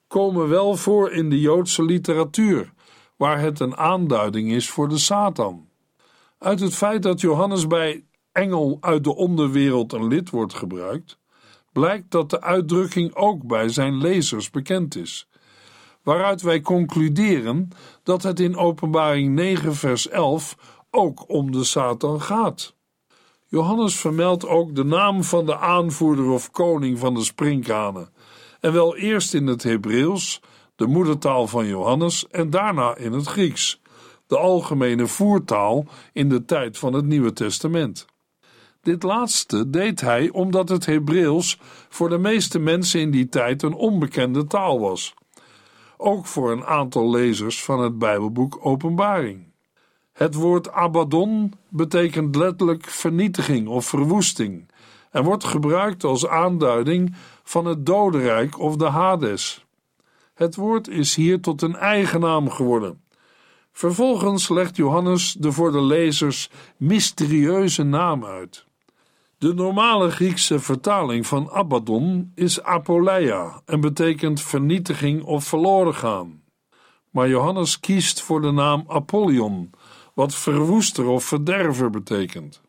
komen 0.08 0.50
wel 0.50 0.76
voor 0.76 1.12
in 1.12 1.30
de 1.30 1.40
Joodse 1.40 1.84
literatuur, 1.84 2.74
waar 3.18 3.40
het 3.40 3.60
een 3.60 3.76
aanduiding 3.76 4.52
is 4.52 4.70
voor 4.70 4.90
de 4.90 4.98
Satan. 4.98 5.72
Uit 6.44 6.60
het 6.60 6.76
feit 6.76 7.04
dat 7.04 7.22
Johannes 7.22 7.68
bij 7.68 8.06
engel 8.32 8.78
uit 8.82 9.04
de 9.04 9.16
onderwereld 9.16 9.94
een 9.94 10.08
lid 10.08 10.30
wordt 10.30 10.54
gebruikt, 10.54 11.20
blijkt 11.72 12.12
dat 12.12 12.30
de 12.30 12.42
uitdrukking 12.42 13.16
ook 13.16 13.48
bij 13.48 13.70
zijn 13.70 13.98
lezers 13.98 14.50
bekend 14.50 14.96
is. 14.96 15.28
Waaruit 16.02 16.42
wij 16.42 16.62
concluderen 16.62 17.70
dat 18.04 18.24
het 18.24 18.40
in 18.40 18.58
Openbaring 18.58 19.34
9, 19.34 19.76
vers 19.76 20.10
11 20.10 20.58
ook 20.92 21.30
om 21.30 21.52
de 21.52 21.64
Satan 21.64 22.22
gaat. 22.22 22.76
Johannes 23.48 23.96
vermeldt 23.96 24.48
ook 24.48 24.76
de 24.76 24.84
naam 24.84 25.24
van 25.24 25.46
de 25.46 25.58
aanvoerder 25.58 26.30
of 26.30 26.52
koning 26.52 27.00
van 27.00 27.14
de 27.14 27.24
sprinkhanen, 27.24 28.14
en 28.60 28.74
wel 28.74 28.96
eerst 28.98 29.34
in 29.34 29.48
het 29.48 29.64
Hebreeuws, 29.64 30.42
de 30.76 30.88
moedertaal 30.88 31.48
van 31.48 31.66
Johannes, 31.66 32.28
en 32.28 32.50
daarna 32.50 32.96
in 32.96 33.12
het 33.12 33.28
Grieks 33.28 33.82
de 34.28 34.38
algemene 34.38 35.08
voertaal 35.08 35.86
in 36.14 36.30
de 36.30 36.46
tijd 36.46 36.78
van 36.78 36.94
het 36.94 37.06
Nieuwe 37.06 37.34
Testament. 37.34 38.06
Dit 38.82 39.04
laatste 39.04 39.70
deed 39.70 40.02
hij 40.02 40.30
omdat 40.30 40.70
het 40.70 40.86
Hebreeuws 40.86 41.60
voor 41.90 42.10
de 42.10 42.18
meeste 42.18 42.60
mensen 42.60 43.00
in 43.00 43.12
die 43.12 43.30
tijd 43.30 43.64
een 43.64 43.74
onbekende 43.74 44.48
taal 44.48 44.80
was. 44.80 45.14
Ook 45.98 46.26
voor 46.26 46.52
een 46.52 46.66
aantal 46.66 47.10
lezers 47.10 47.64
van 47.64 47.80
het 47.80 47.98
Bijbelboek 47.98 48.60
Openbaring. 48.62 49.52
Het 50.14 50.36
woord 50.36 50.72
Abaddon 50.72 51.54
betekent 51.70 52.36
letterlijk 52.36 52.86
vernietiging 52.86 53.68
of 53.68 53.86
verwoesting 53.86 54.72
en 55.12 55.24
wordt 55.24 55.44
gebruikt 55.44 56.04
als 56.04 56.28
aanduiding 56.28 57.16
van 57.44 57.66
het 57.66 57.86
dodenrijk 57.86 58.60
of 58.60 58.76
de 58.76 58.88
Hades. 58.88 59.66
Het 60.34 60.56
woord 60.56 60.88
is 60.88 61.16
hier 61.16 61.42
tot 61.42 61.62
een 61.62 61.76
eigen 61.76 62.20
naam 62.20 62.50
geworden 62.50 63.03
Vervolgens 63.74 64.50
legt 64.50 64.76
Johannes 64.76 65.34
de 65.40 65.52
voor 65.52 65.72
de 65.72 65.82
lezers 65.82 66.50
mysterieuze 66.78 67.84
naam 67.84 68.26
uit. 68.26 68.66
De 69.38 69.54
normale 69.54 70.12
Griekse 70.12 70.60
vertaling 70.60 71.28
van 71.28 71.52
Abaddon 71.52 72.32
is 72.36 72.62
apoleia 72.64 73.62
en 73.66 73.82
betekent 73.82 74.42
vernietiging 74.42 75.24
of 75.24 75.44
verloren 75.44 75.96
gaan. 75.96 76.42
Maar 77.10 77.30
Johannes 77.30 77.80
kiest 77.80 78.22
voor 78.22 78.42
de 78.42 78.52
naam 78.52 78.84
Apollyon, 78.88 79.70
wat 80.14 80.36
verwoester 80.36 81.06
of 81.06 81.24
verderver 81.24 81.90
betekent. 81.90 82.62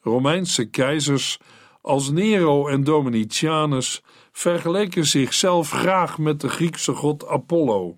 Romeinse 0.00 0.64
keizers 0.64 1.38
als 1.82 2.10
Nero 2.10 2.68
en 2.68 2.84
Domitianus 2.84 4.02
vergeleken 4.32 5.06
zichzelf 5.06 5.70
graag 5.70 6.18
met 6.18 6.40
de 6.40 6.48
Griekse 6.48 6.94
god 6.94 7.26
Apollo. 7.26 7.96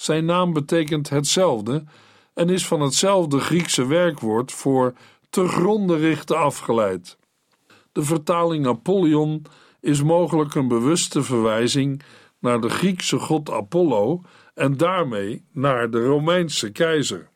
Zijn 0.00 0.24
naam 0.24 0.52
betekent 0.52 1.08
hetzelfde 1.08 1.84
en 2.34 2.48
is 2.48 2.66
van 2.66 2.80
hetzelfde 2.80 3.38
Griekse 3.38 3.86
werkwoord 3.86 4.52
voor 4.52 4.94
te 5.30 5.48
gronden 5.48 5.98
richten 5.98 6.38
afgeleid. 6.38 7.18
De 7.92 8.02
vertaling 8.02 8.66
Apollyon 8.66 9.46
is 9.80 10.02
mogelijk 10.02 10.54
een 10.54 10.68
bewuste 10.68 11.22
verwijzing 11.22 12.02
naar 12.38 12.60
de 12.60 12.68
Griekse 12.68 13.18
god 13.18 13.50
Apollo 13.50 14.22
en 14.54 14.76
daarmee 14.76 15.44
naar 15.52 15.90
de 15.90 16.04
Romeinse 16.04 16.70
keizer. 16.70 17.30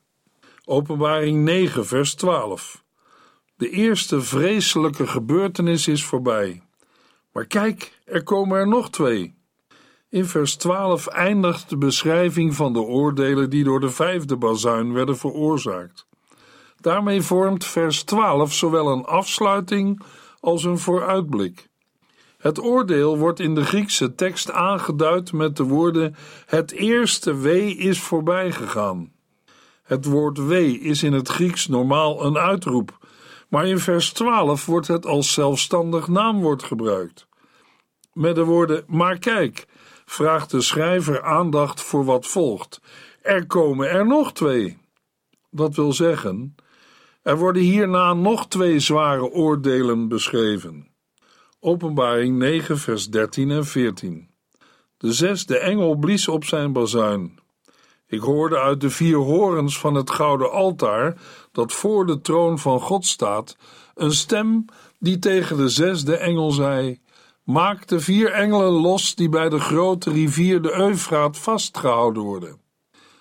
Openbaring 0.65 1.45
9, 1.45 1.87
vers 1.87 2.15
12. 2.15 2.85
De 3.57 3.71
eerste 3.71 4.21
vreselijke 4.21 5.07
gebeurtenis 5.07 5.89
is 5.89 6.05
voorbij. 6.05 6.63
Maar 7.33 7.47
kijk, 7.47 7.99
er 8.05 8.23
komen 8.23 8.59
er 8.59 8.69
nog 8.69 8.91
twee. 8.91 9.41
In 10.13 10.27
vers 10.27 10.57
12 10.57 11.07
eindigt 11.07 11.69
de 11.69 11.77
beschrijving 11.77 12.55
van 12.55 12.73
de 12.73 12.81
oordelen 12.81 13.51
die 13.51 13.65
door 13.65 13.81
de 13.81 13.91
vijfde 13.91 14.37
bazuin 14.37 14.93
werden 14.93 15.17
veroorzaakt. 15.17 16.07
Daarmee 16.81 17.23
vormt 17.23 17.65
vers 17.65 18.03
12 18.03 18.53
zowel 18.53 18.89
een 18.89 19.05
afsluiting 19.05 20.03
als 20.41 20.65
een 20.65 20.79
vooruitblik. 20.79 21.69
Het 22.39 22.63
oordeel 22.63 23.19
wordt 23.19 23.41
in 23.41 23.55
de 23.55 23.65
Griekse 23.65 24.15
tekst 24.15 24.51
aangeduid 24.51 25.33
met 25.33 25.57
de 25.57 25.65
woorden: 25.65 26.17
Het 26.47 26.73
eerste 26.73 27.37
wee 27.37 27.77
is 27.77 28.01
voorbij 28.01 28.53
gegaan. 28.53 29.13
Het 29.83 30.05
woord 30.05 30.39
wee 30.39 30.81
is 30.81 31.03
in 31.03 31.13
het 31.13 31.29
Grieks 31.29 31.69
normaal 31.69 32.25
een 32.25 32.39
uitroep, 32.39 32.99
maar 33.49 33.67
in 33.67 33.79
vers 33.79 34.13
12 34.13 34.67
wordt 34.67 34.89
het 34.89 35.07
als 35.07 35.33
zelfstandig 35.33 36.09
naamwoord 36.09 36.63
gebruikt. 36.63 37.27
Met 38.13 38.35
de 38.35 38.45
woorden: 38.45 38.85
Maar 38.87 39.19
kijk, 39.19 39.67
vraagt 40.05 40.51
de 40.51 40.61
schrijver 40.61 41.23
aandacht 41.23 41.81
voor 41.81 42.05
wat 42.05 42.27
volgt. 42.27 42.81
Er 43.23 43.47
komen 43.47 43.91
er 43.91 44.07
nog 44.07 44.33
twee. 44.33 44.79
Dat 45.51 45.75
wil 45.75 45.93
zeggen, 45.93 46.55
er 47.23 47.39
worden 47.39 47.63
hierna 47.63 48.13
nog 48.15 48.49
twee 48.49 48.79
zware 48.79 49.31
oordelen 49.31 50.09
beschreven. 50.09 50.89
Openbaring 51.61 52.39
9, 52.39 52.79
vers 52.79 53.09
13 53.09 53.51
en 53.51 53.65
14. 53.65 54.31
De 54.97 55.13
zesde 55.13 55.59
engel 55.59 55.95
blies 55.95 56.29
op 56.29 56.45
zijn 56.45 56.73
bazuin. 56.73 57.41
Ik 58.07 58.21
hoorde 58.21 58.59
uit 58.59 58.81
de 58.81 58.91
vier 58.91 59.17
horens 59.17 59.79
van 59.79 59.95
het 59.95 60.11
gouden 60.11 60.51
altaar, 60.51 61.17
dat 61.53 61.73
voor 61.73 62.07
de 62.07 62.21
troon 62.21 62.59
van 62.59 62.81
God 62.81 63.07
staat, 63.07 63.57
een 63.95 64.13
stem 64.13 64.65
die 64.99 65.19
tegen 65.19 65.57
de 65.57 65.69
zesde 65.69 66.17
engel 66.17 66.51
zei: 66.51 67.01
Maak 67.43 67.87
de 67.87 68.01
vier 68.01 68.31
engelen 68.31 68.73
los 68.73 69.15
die 69.15 69.29
bij 69.29 69.49
de 69.49 69.61
grote 69.61 70.11
rivier 70.11 70.63
de 70.63 70.73
Eufraat 70.73 71.39
vastgehouden 71.39 72.23
worden. 72.23 72.61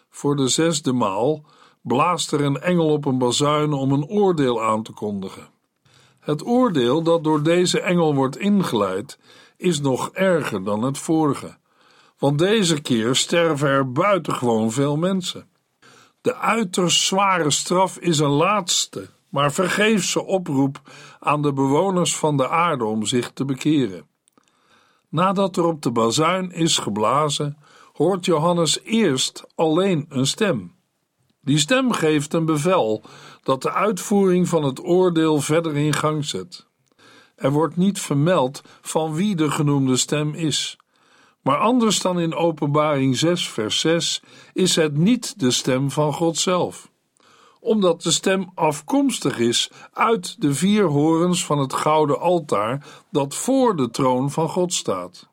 Voor 0.10 0.36
de 0.36 0.48
zesde 0.48 0.94
maal 0.94 1.46
blaast 1.82 2.32
er 2.32 2.42
een 2.42 2.62
engel 2.62 2.90
op 2.90 3.06
een 3.06 3.18
bazuin 3.18 3.74
om 3.74 3.92
een 3.92 4.06
oordeel 4.06 4.64
aan 4.64 4.84
te 4.84 4.92
kondigen. 4.92 5.50
Het 6.20 6.46
oordeel 6.46 7.04
dat 7.04 7.24
door 7.24 7.44
deze 7.44 7.80
engel 7.80 8.16
wordt 8.16 8.38
ingeleid, 8.38 9.20
is 9.58 9.80
nog 9.80 10.10
erger 10.12 10.64
dan 10.64 10.84
het 10.84 10.98
vorige, 10.98 11.58
want 12.18 12.40
deze 12.40 12.82
keer 12.82 13.16
sterven 13.16 13.68
er 13.68 13.92
buitengewoon 13.92 14.72
veel 14.72 14.98
mensen. 14.98 15.50
De 16.22 16.36
uiterst 16.36 17.02
zware 17.02 17.52
straf 17.52 17.98
is 17.98 18.20
een 18.20 18.30
laatste, 18.30 19.10
maar 19.30 19.54
vergeefse 19.54 20.26
oproep 20.26 20.82
aan 21.20 21.42
de 21.42 21.54
bewoners 21.54 22.16
van 22.18 22.38
de 22.38 22.50
aarde 22.50 22.84
om 22.86 23.06
zich 23.06 23.32
te 23.32 23.46
bekeren. 23.46 24.10
Nadat 25.12 25.58
er 25.58 25.66
op 25.66 25.82
de 25.82 25.92
bazuin 25.92 26.52
is 26.52 26.78
geblazen, 26.78 27.58
hoort 27.94 28.26
Johannes 28.26 28.80
eerst 28.84 29.46
alleen 29.56 30.06
een 30.10 30.28
stem. 30.28 30.76
Die 31.42 31.58
stem 31.58 31.92
geeft 31.92 32.34
een 32.34 32.46
bevel 32.46 33.04
dat 33.44 33.62
de 33.62 33.72
uitvoering 33.72 34.48
van 34.48 34.64
het 34.64 34.84
oordeel 34.84 35.42
verder 35.42 35.78
in 35.78 35.94
gang 35.94 36.26
zet. 36.26 36.68
Er 37.36 37.52
wordt 37.52 37.78
niet 37.78 38.00
vermeld 38.00 38.62
van 38.82 39.14
wie 39.14 39.36
de 39.36 39.52
genoemde 39.52 39.98
stem 39.98 40.34
is. 40.34 40.78
Maar 41.42 41.58
anders 41.58 42.00
dan 42.00 42.20
in 42.20 42.36
Openbaring 42.36 43.18
6, 43.18 43.50
vers 43.50 43.80
6 43.80 44.24
is 44.54 44.76
het 44.76 44.98
niet 44.98 45.40
de 45.40 45.52
stem 45.52 45.92
van 45.92 46.14
God 46.14 46.38
zelf 46.38 46.91
omdat 47.62 48.02
de 48.02 48.12
stem 48.12 48.52
afkomstig 48.56 49.40
is 49.40 49.72
uit 49.94 50.42
de 50.42 50.54
vier 50.54 50.84
horens 50.84 51.46
van 51.46 51.60
het 51.60 51.74
gouden 51.74 52.20
altaar 52.20 52.86
dat 53.12 53.36
voor 53.36 53.76
de 53.76 53.90
troon 53.90 54.32
van 54.32 54.50
God 54.50 54.74
staat. 54.74 55.30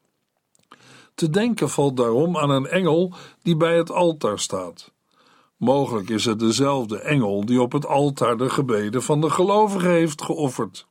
Te 1.14 1.30
denken 1.30 1.70
valt 1.70 1.96
daarom 1.96 2.36
aan 2.36 2.50
een 2.50 2.66
engel 2.66 3.12
die 3.42 3.56
bij 3.56 3.76
het 3.76 3.90
altaar 3.90 4.38
staat. 4.38 4.92
Mogelijk 5.56 6.08
is 6.08 6.24
het 6.24 6.38
dezelfde 6.38 6.98
engel 6.98 7.46
die 7.46 7.62
op 7.62 7.72
het 7.72 7.86
altaar 7.86 8.36
de 8.36 8.50
gebeden 8.50 9.02
van 9.02 9.20
de 9.20 9.30
gelovigen 9.30 9.90
heeft 9.90 10.22
geofferd. 10.22 10.86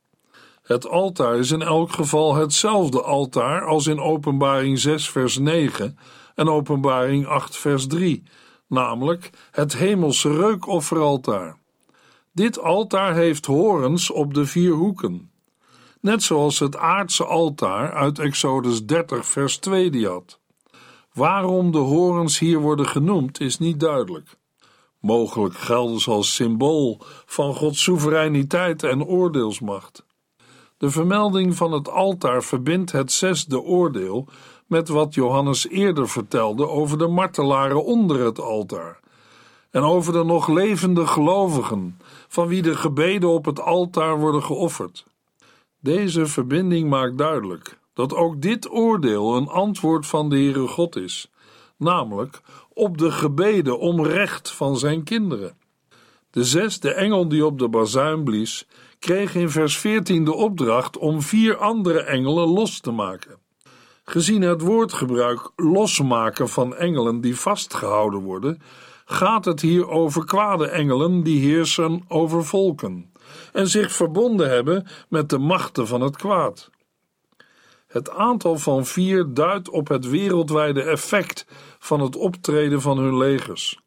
Het 0.62 0.88
altaar 0.88 1.36
is 1.38 1.50
in 1.50 1.62
elk 1.62 1.92
geval 1.92 2.34
hetzelfde 2.34 3.02
altaar 3.02 3.66
als 3.66 3.86
in 3.86 4.00
Openbaring 4.00 4.78
6, 4.78 5.10
vers 5.10 5.38
9 5.38 5.98
en 6.34 6.48
Openbaring 6.48 7.26
8, 7.26 7.56
vers 7.56 7.86
3, 7.86 8.22
namelijk 8.68 9.30
het 9.50 9.76
hemelse 9.76 10.36
reukofferaltaar. 10.36 11.58
Dit 12.32 12.60
altaar 12.60 13.14
heeft 13.14 13.46
horens 13.46 14.10
op 14.10 14.34
de 14.34 14.46
vier 14.46 14.72
hoeken, 14.72 15.30
net 16.00 16.22
zoals 16.22 16.58
het 16.58 16.76
aardse 16.76 17.24
altaar 17.24 17.92
uit 17.92 18.18
Exodus 18.18 18.86
30, 18.86 19.26
vers 19.26 19.56
2 19.56 19.90
die 19.90 20.06
had. 20.06 20.40
Waarom 21.12 21.70
de 21.72 21.78
horens 21.78 22.38
hier 22.38 22.58
worden 22.58 22.86
genoemd 22.86 23.40
is 23.40 23.58
niet 23.58 23.80
duidelijk. 23.80 24.36
Mogelijk 25.00 25.54
gelden 25.54 26.00
ze 26.00 26.10
als 26.10 26.34
symbool 26.34 27.00
van 27.26 27.54
Gods 27.54 27.82
soevereiniteit 27.82 28.82
en 28.82 29.04
oordeelsmacht. 29.04 30.06
De 30.78 30.90
vermelding 30.90 31.56
van 31.56 31.72
het 31.72 31.88
altaar 31.88 32.42
verbindt 32.42 32.92
het 32.92 33.12
zesde 33.12 33.60
oordeel 33.60 34.28
met 34.68 34.88
wat 34.88 35.14
Johannes 35.14 35.68
eerder 35.68 36.08
vertelde 36.08 36.68
over 36.68 36.98
de 36.98 37.06
martelaren 37.06 37.84
onder 37.84 38.24
het 38.24 38.40
altaar 38.40 39.00
en 39.70 39.82
over 39.82 40.12
de 40.12 40.24
nog 40.24 40.48
levende 40.48 41.06
gelovigen, 41.06 41.98
van 42.28 42.46
wie 42.46 42.62
de 42.62 42.76
gebeden 42.76 43.28
op 43.28 43.44
het 43.44 43.60
altaar 43.60 44.18
worden 44.18 44.42
geofferd. 44.42 45.06
Deze 45.80 46.26
verbinding 46.26 46.88
maakt 46.88 47.18
duidelijk 47.18 47.78
dat 47.92 48.14
ook 48.14 48.42
dit 48.42 48.70
oordeel 48.70 49.36
een 49.36 49.48
antwoord 49.48 50.06
van 50.06 50.28
de 50.28 50.36
Heere 50.36 50.66
God 50.66 50.96
is, 50.96 51.30
namelijk 51.76 52.40
op 52.72 52.98
de 52.98 53.10
gebeden 53.10 53.78
om 53.78 54.04
recht 54.04 54.50
van 54.50 54.78
zijn 54.78 55.04
kinderen. 55.04 55.56
De 56.30 56.44
zesde 56.44 56.92
engel 56.92 57.28
die 57.28 57.46
op 57.46 57.58
de 57.58 57.68
bazuin 57.68 58.24
blies, 58.24 58.66
kreeg 58.98 59.34
in 59.34 59.50
vers 59.50 59.78
14 59.78 60.24
de 60.24 60.34
opdracht 60.34 60.98
om 60.98 61.22
vier 61.22 61.56
andere 61.56 62.02
engelen 62.02 62.48
los 62.48 62.80
te 62.80 62.90
maken. 62.90 63.38
Gezien 64.08 64.42
het 64.42 64.60
woordgebruik 64.60 65.50
losmaken 65.56 66.48
van 66.48 66.76
engelen 66.76 67.20
die 67.20 67.36
vastgehouden 67.36 68.20
worden, 68.20 68.62
gaat 69.04 69.44
het 69.44 69.60
hier 69.60 69.88
over 69.88 70.24
kwade 70.24 70.68
engelen 70.68 71.22
die 71.22 71.40
heersen 71.40 72.04
over 72.08 72.44
volken 72.44 73.12
en 73.52 73.68
zich 73.68 73.92
verbonden 73.92 74.50
hebben 74.50 74.86
met 75.08 75.28
de 75.30 75.38
machten 75.38 75.86
van 75.86 76.00
het 76.00 76.16
kwaad. 76.16 76.70
Het 77.86 78.10
aantal 78.10 78.58
van 78.58 78.86
vier 78.86 79.34
duidt 79.34 79.70
op 79.70 79.88
het 79.88 80.08
wereldwijde 80.08 80.82
effect 80.82 81.46
van 81.78 82.00
het 82.00 82.16
optreden 82.16 82.80
van 82.80 82.98
hun 82.98 83.16
legers. 83.16 83.80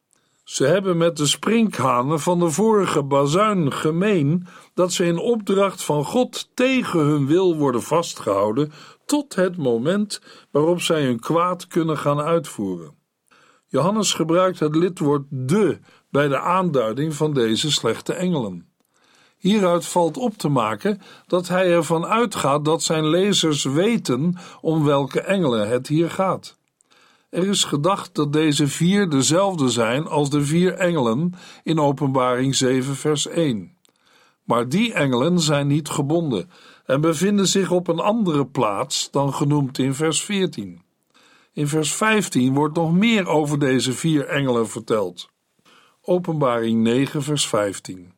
Ze 0.43 0.65
hebben 0.65 0.97
met 0.97 1.17
de 1.17 1.25
sprinkhanen 1.25 2.19
van 2.19 2.39
de 2.39 2.49
vorige 2.49 3.03
bazuin 3.03 3.71
gemeen 3.71 4.47
dat 4.73 4.93
ze 4.93 5.05
in 5.05 5.17
opdracht 5.17 5.83
van 5.83 6.05
God 6.05 6.49
tegen 6.53 6.99
hun 6.99 7.27
wil 7.27 7.55
worden 7.55 7.81
vastgehouden 7.81 8.71
tot 9.11 9.35
het 9.35 9.57
moment 9.57 10.21
waarop 10.51 10.81
zij 10.81 11.03
hun 11.03 11.19
kwaad 11.19 11.67
kunnen 11.67 11.97
gaan 11.97 12.21
uitvoeren. 12.21 12.95
Johannes 13.67 14.13
gebruikt 14.13 14.59
het 14.59 14.75
lidwoord 14.75 15.23
de 15.29 15.79
bij 16.09 16.27
de 16.27 16.39
aanduiding 16.39 17.13
van 17.13 17.33
deze 17.33 17.71
slechte 17.71 18.13
engelen. 18.13 18.67
Hieruit 19.37 19.85
valt 19.85 20.17
op 20.17 20.37
te 20.37 20.47
maken 20.47 21.01
dat 21.27 21.47
hij 21.47 21.71
ervan 21.71 22.05
uitgaat 22.05 22.65
dat 22.65 22.83
zijn 22.83 23.07
lezers 23.07 23.63
weten 23.63 24.37
om 24.61 24.83
welke 24.83 25.21
engelen 25.21 25.69
het 25.69 25.87
hier 25.87 26.09
gaat. 26.09 26.57
Er 27.29 27.47
is 27.47 27.63
gedacht 27.63 28.15
dat 28.15 28.33
deze 28.33 28.67
vier 28.67 29.09
dezelfde 29.09 29.69
zijn 29.69 30.07
als 30.07 30.29
de 30.29 30.45
vier 30.45 30.73
engelen 30.73 31.33
in 31.63 31.79
Openbaring 31.79 32.55
7, 32.55 32.95
vers 32.95 33.27
1. 33.27 33.77
Maar 34.43 34.69
die 34.69 34.93
engelen 34.93 35.39
zijn 35.39 35.67
niet 35.67 35.89
gebonden 35.89 36.49
en 36.85 37.01
bevinden 37.01 37.47
zich 37.47 37.71
op 37.71 37.87
een 37.87 37.99
andere 37.99 38.45
plaats 38.45 39.11
dan 39.11 39.33
genoemd 39.33 39.77
in 39.77 39.93
vers 39.93 40.23
14. 40.23 40.81
In 41.53 41.67
vers 41.67 41.93
15 41.93 42.53
wordt 42.53 42.75
nog 42.75 42.93
meer 42.93 43.27
over 43.27 43.59
deze 43.59 43.93
vier 43.93 44.25
engelen 44.25 44.69
verteld. 44.69 45.29
Openbaring 46.01 46.81
9, 46.83 47.23
vers 47.23 47.47
15. 47.47 48.13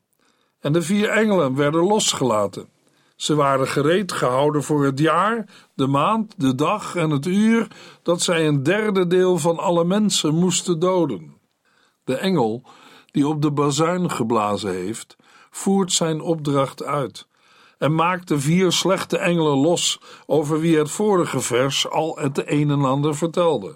En 0.60 0.74
de 0.74 0.82
vier 0.82 1.10
engelen 1.10 1.56
werden 1.56 1.84
losgelaten. 1.84 2.70
Ze 3.16 3.36
waren 3.36 3.68
gereed 3.68 4.12
gehouden 4.12 4.64
voor 4.64 4.86
het 4.86 5.00
jaar, 5.00 5.50
de 5.74 5.88
maand, 5.88 6.34
de 6.38 6.56
dag 6.56 6.96
en 6.96 7.10
het 7.10 7.26
uur 7.26 7.68
dat 8.04 8.22
zij 8.22 8.48
een 8.48 8.64
derde 8.64 9.08
deel 9.08 9.38
van 9.38 9.58
alle 9.58 9.86
mensen 9.86 10.36
moesten 10.36 10.80
doden. 10.80 11.38
De 12.04 12.16
engel, 12.16 12.64
die 13.12 13.28
op 13.28 13.42
de 13.42 13.52
bazuin 13.52 14.12
geblazen 14.12 14.72
heeft, 14.72 15.16
voert 15.50 15.92
zijn 15.92 16.22
opdracht 16.22 16.84
uit 16.84 17.28
en 17.84 17.96
maakt 17.96 18.28
de 18.28 18.40
vier 18.40 18.72
slechte 18.72 19.18
engelen 19.18 19.58
los 19.58 20.00
over 20.26 20.60
wie 20.60 20.78
het 20.78 20.92
vorige 20.92 21.40
vers 21.40 21.90
al 21.90 22.18
het 22.20 22.50
een 22.50 22.70
en 22.70 22.86
ander 22.86 23.16
vertelde. 23.16 23.76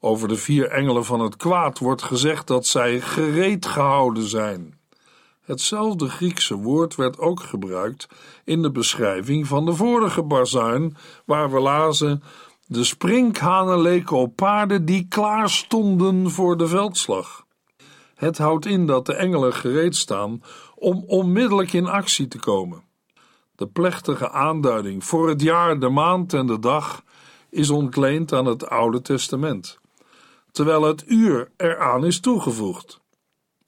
Over 0.00 0.28
de 0.28 0.36
vier 0.36 0.68
engelen 0.68 1.04
van 1.04 1.20
het 1.20 1.36
kwaad 1.36 1.78
wordt 1.78 2.02
gezegd 2.02 2.46
dat 2.46 2.66
zij 2.66 3.00
gereed 3.00 3.66
gehouden 3.66 4.22
zijn. 4.22 4.78
Hetzelfde 5.40 6.08
Griekse 6.08 6.56
woord 6.56 6.94
werd 6.94 7.18
ook 7.18 7.40
gebruikt 7.40 8.08
in 8.44 8.62
de 8.62 8.70
beschrijving 8.70 9.46
van 9.46 9.64
de 9.64 9.74
vorige 9.74 10.22
bazuin, 10.22 10.96
waar 11.24 11.50
we 11.50 11.60
lazen: 11.60 12.22
De 12.66 12.84
sprinkhanen 12.84 13.80
leken 13.80 14.16
op 14.16 14.36
paarden 14.36 14.84
die 14.84 15.06
klaar 15.08 15.50
stonden 15.50 16.30
voor 16.30 16.56
de 16.56 16.68
veldslag. 16.68 17.44
Het 18.14 18.38
houdt 18.38 18.66
in 18.66 18.86
dat 18.86 19.06
de 19.06 19.14
engelen 19.14 19.52
gereed 19.52 19.96
staan 19.96 20.42
om 20.74 21.04
onmiddellijk 21.06 21.72
in 21.72 21.86
actie 21.86 22.28
te 22.28 22.38
komen. 22.38 22.88
De 23.60 23.66
plechtige 23.66 24.30
aanduiding 24.30 25.04
voor 25.04 25.28
het 25.28 25.42
jaar, 25.42 25.78
de 25.78 25.88
maand 25.88 26.32
en 26.32 26.46
de 26.46 26.58
dag 26.58 27.02
is 27.50 27.70
ontleend 27.70 28.32
aan 28.32 28.46
het 28.46 28.68
Oude 28.68 29.02
Testament, 29.02 29.78
terwijl 30.52 30.82
het 30.82 31.04
uur 31.06 31.50
eraan 31.56 32.04
is 32.04 32.20
toegevoegd. 32.20 33.00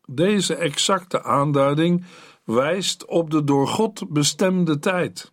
Deze 0.07 0.55
exacte 0.55 1.23
aanduiding 1.23 2.05
wijst 2.45 3.07
op 3.07 3.31
de 3.31 3.45
door 3.45 3.69
God 3.69 4.09
bestemde 4.09 4.79
tijd. 4.79 5.33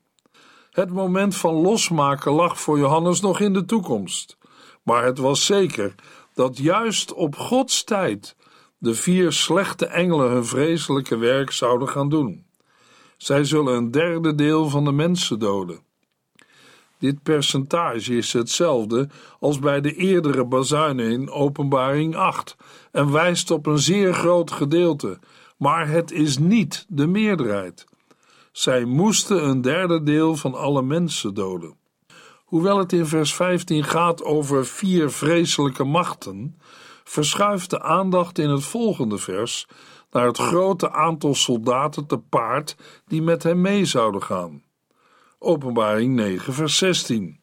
Het 0.72 0.89
moment 0.89 1.36
van 1.36 1.54
losmaken 1.54 2.32
lag 2.32 2.60
voor 2.60 2.80
Johannes 2.80 3.22
nog 3.22 3.39
in 3.39 3.54
de 3.54 3.65
toekomst, 3.65 4.38
maar 4.84 5.06
het 5.06 5.17
was 5.17 5.45
zeker 5.45 5.95
dat 6.34 6.58
juist 6.58 7.13
op 7.13 7.36
Gods 7.36 7.84
tijd 7.84 8.36
de 8.78 8.93
vier 8.93 9.32
slechte 9.32 9.86
engelen 9.86 10.32
hun 10.32 10.45
vreselijke 10.45 11.17
werk 11.17 11.52
zouden 11.52 11.89
gaan 11.89 12.10
doen. 12.10 12.48
Zij 13.19 13.43
zullen 13.43 13.75
een 13.75 13.91
derde 13.91 14.36
deel 14.36 14.69
van 14.69 14.84
de 14.86 14.91
mensen 14.91 15.39
doden. 15.39 15.79
Dit 16.99 17.23
percentage 17.23 18.17
is 18.17 18.34
hetzelfde 18.34 19.10
als 19.39 19.60
bij 19.60 19.82
de 19.82 19.95
eerdere 19.95 20.45
bazuinen 20.45 21.12
in 21.12 21.29
Openbaring 21.29 22.15
8 22.15 22.55
en 22.91 23.12
wijst 23.12 23.51
op 23.51 23.65
een 23.65 23.79
zeer 23.79 24.13
groot 24.13 24.51
gedeelte, 24.51 25.19
maar 25.58 25.88
het 25.88 26.12
is 26.12 26.38
niet 26.38 26.86
de 26.89 27.08
meerderheid. 27.08 27.86
Zij 28.51 28.86
moesten 28.86 29.47
een 29.47 29.62
derde 29.62 30.03
deel 30.03 30.36
van 30.36 30.53
alle 30.55 30.82
mensen 30.82 31.34
doden. 31.34 31.75
Hoewel 32.45 32.77
het 32.77 32.93
in 32.93 33.05
vers 33.05 33.34
15 33.36 33.84
gaat 33.84 34.23
over 34.23 34.65
vier 34.65 35.12
vreselijke 35.12 35.84
machten, 35.84 36.60
verschuift 37.03 37.69
de 37.69 37.82
aandacht 37.82 38.38
in 38.39 38.49
het 38.49 38.63
volgende 38.63 39.17
vers 39.17 39.67
naar 40.12 40.26
het 40.26 40.38
grote 40.38 40.91
aantal 40.91 41.36
soldaten 41.36 42.06
te 42.06 42.17
paard 42.17 42.76
die 43.08 43.22
met 43.22 43.43
hem 43.43 43.62
mee 43.62 43.86
zouden 43.86 44.24
gaan. 44.24 44.63
Openbaring 45.39 46.15
9, 46.15 46.54
vers 46.54 46.78
16. 46.78 47.39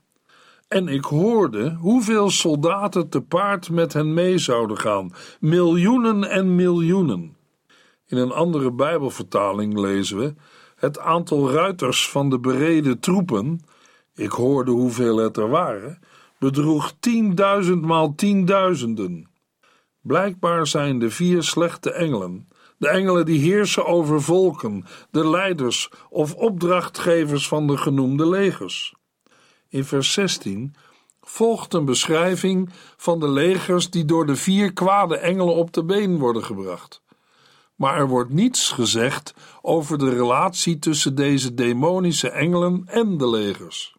En 0.69 0.89
ik 0.89 1.05
hoorde 1.05 1.77
hoeveel 1.81 2.31
soldaten 2.31 3.09
te 3.09 3.21
paard 3.21 3.71
met 3.71 3.93
hen 3.93 4.15
mee 4.15 4.39
zouden 4.39 4.79
gaan, 4.79 5.13
miljoenen 5.41 6.25
en 6.25 6.55
miljoenen. 6.55 7.37
In 8.07 8.17
een 8.17 8.33
andere 8.33 8.73
Bijbelvertaling 8.73 9.79
lezen 9.79 10.19
we: 10.19 10.35
Het 10.77 10.99
aantal 10.99 11.51
ruiters 11.51 12.09
van 12.09 12.31
de 12.31 12.39
bereden 12.39 13.01
troepen, 13.01 13.61
ik 14.15 14.31
hoorde 14.31 14.71
hoeveel 14.71 15.17
het 15.17 15.37
er 15.37 15.49
waren, 15.49 15.99
bedroeg 16.39 16.93
tienduizend 17.01 17.83
maal 17.83 18.15
tienduizenden. 18.15 19.29
Blijkbaar 20.01 20.67
zijn 20.67 20.99
de 20.99 21.11
vier 21.11 21.43
slechte 21.43 21.93
engelen 21.93 22.49
de 22.79 22.89
engelen 22.89 23.25
die 23.25 23.41
heersen 23.41 23.87
over 23.87 24.23
volken, 24.23 24.85
de 25.11 25.29
leiders 25.29 25.91
of 26.11 26.35
opdrachtgevers 26.35 27.49
van 27.49 27.67
de 27.67 27.77
genoemde 27.77 28.29
legers. 28.29 28.95
In 29.69 29.85
vers 29.85 30.13
16 30.13 30.75
volgt 31.21 31.75
een 31.75 31.85
beschrijving 31.85 32.71
van 32.97 33.21
de 33.21 33.29
legers 33.29 33.91
die 33.91 34.05
door 34.05 34.27
de 34.27 34.37
vier 34.37 34.73
kwade 34.73 35.17
engelen 35.17 35.55
op 35.55 35.73
de 35.73 35.85
been 35.85 36.19
worden 36.19 36.45
gebracht. 36.45 37.03
Maar 37.75 37.97
er 37.97 38.09
wordt 38.09 38.33
niets 38.33 38.71
gezegd 38.71 39.35
over 39.63 39.99
de 39.99 40.11
relatie 40.11 40.79
tussen 40.79 41.15
deze 41.15 41.55
demonische 41.55 42.31
engelen 42.31 42.83
en 42.87 43.17
de 43.17 43.29
legers. 43.29 43.97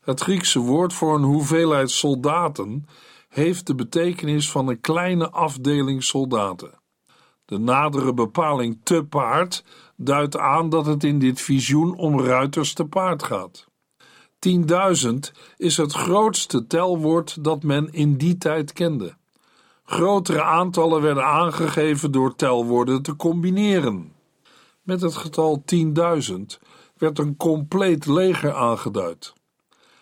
Het 0.00 0.20
Griekse 0.20 0.58
woord 0.58 0.92
voor 0.92 1.14
een 1.14 1.22
hoeveelheid 1.22 1.90
soldaten 1.90 2.86
heeft 3.28 3.66
de 3.66 3.74
betekenis 3.74 4.50
van 4.50 4.68
een 4.68 4.80
kleine 4.80 5.30
afdeling 5.30 6.04
soldaten. 6.04 6.81
De 7.52 7.58
nadere 7.58 8.14
bepaling 8.14 8.80
te 8.82 9.04
paard 9.04 9.64
duidt 9.96 10.36
aan 10.36 10.68
dat 10.68 10.86
het 10.86 11.04
in 11.04 11.18
dit 11.18 11.40
visioen 11.40 11.96
om 11.96 12.20
ruiters 12.20 12.72
te 12.72 12.84
paard 12.84 13.22
gaat. 13.22 13.66
10.000 14.48 15.12
is 15.56 15.76
het 15.76 15.92
grootste 15.92 16.66
telwoord 16.66 17.44
dat 17.44 17.62
men 17.62 17.92
in 17.92 18.16
die 18.16 18.38
tijd 18.38 18.72
kende. 18.72 19.14
Grotere 19.84 20.42
aantallen 20.42 21.02
werden 21.02 21.24
aangegeven 21.24 22.12
door 22.12 22.34
telwoorden 22.34 23.02
te 23.02 23.16
combineren. 23.16 24.12
Met 24.82 25.00
het 25.00 25.16
getal 25.16 25.64
10.000 25.74 26.36
werd 26.96 27.18
een 27.18 27.36
compleet 27.36 28.06
leger 28.06 28.54
aangeduid. 28.54 29.32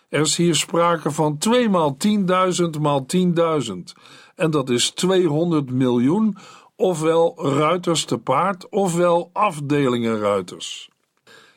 Er 0.09 0.21
is 0.21 0.35
hier 0.35 0.55
sprake 0.55 1.11
van 1.11 1.37
2 1.37 1.69
maal 1.69 1.97
10.000 2.07 2.81
maal 2.81 3.05
10.000 3.15 3.73
en 4.35 4.51
dat 4.51 4.69
is 4.69 4.89
200 4.89 5.71
miljoen 5.71 6.37
ofwel 6.81 7.33
ruiters 7.37 8.05
te 8.05 8.17
paard, 8.17 8.69
ofwel 8.69 9.29
afdelingen 9.33 10.19
ruiters. 10.19 10.89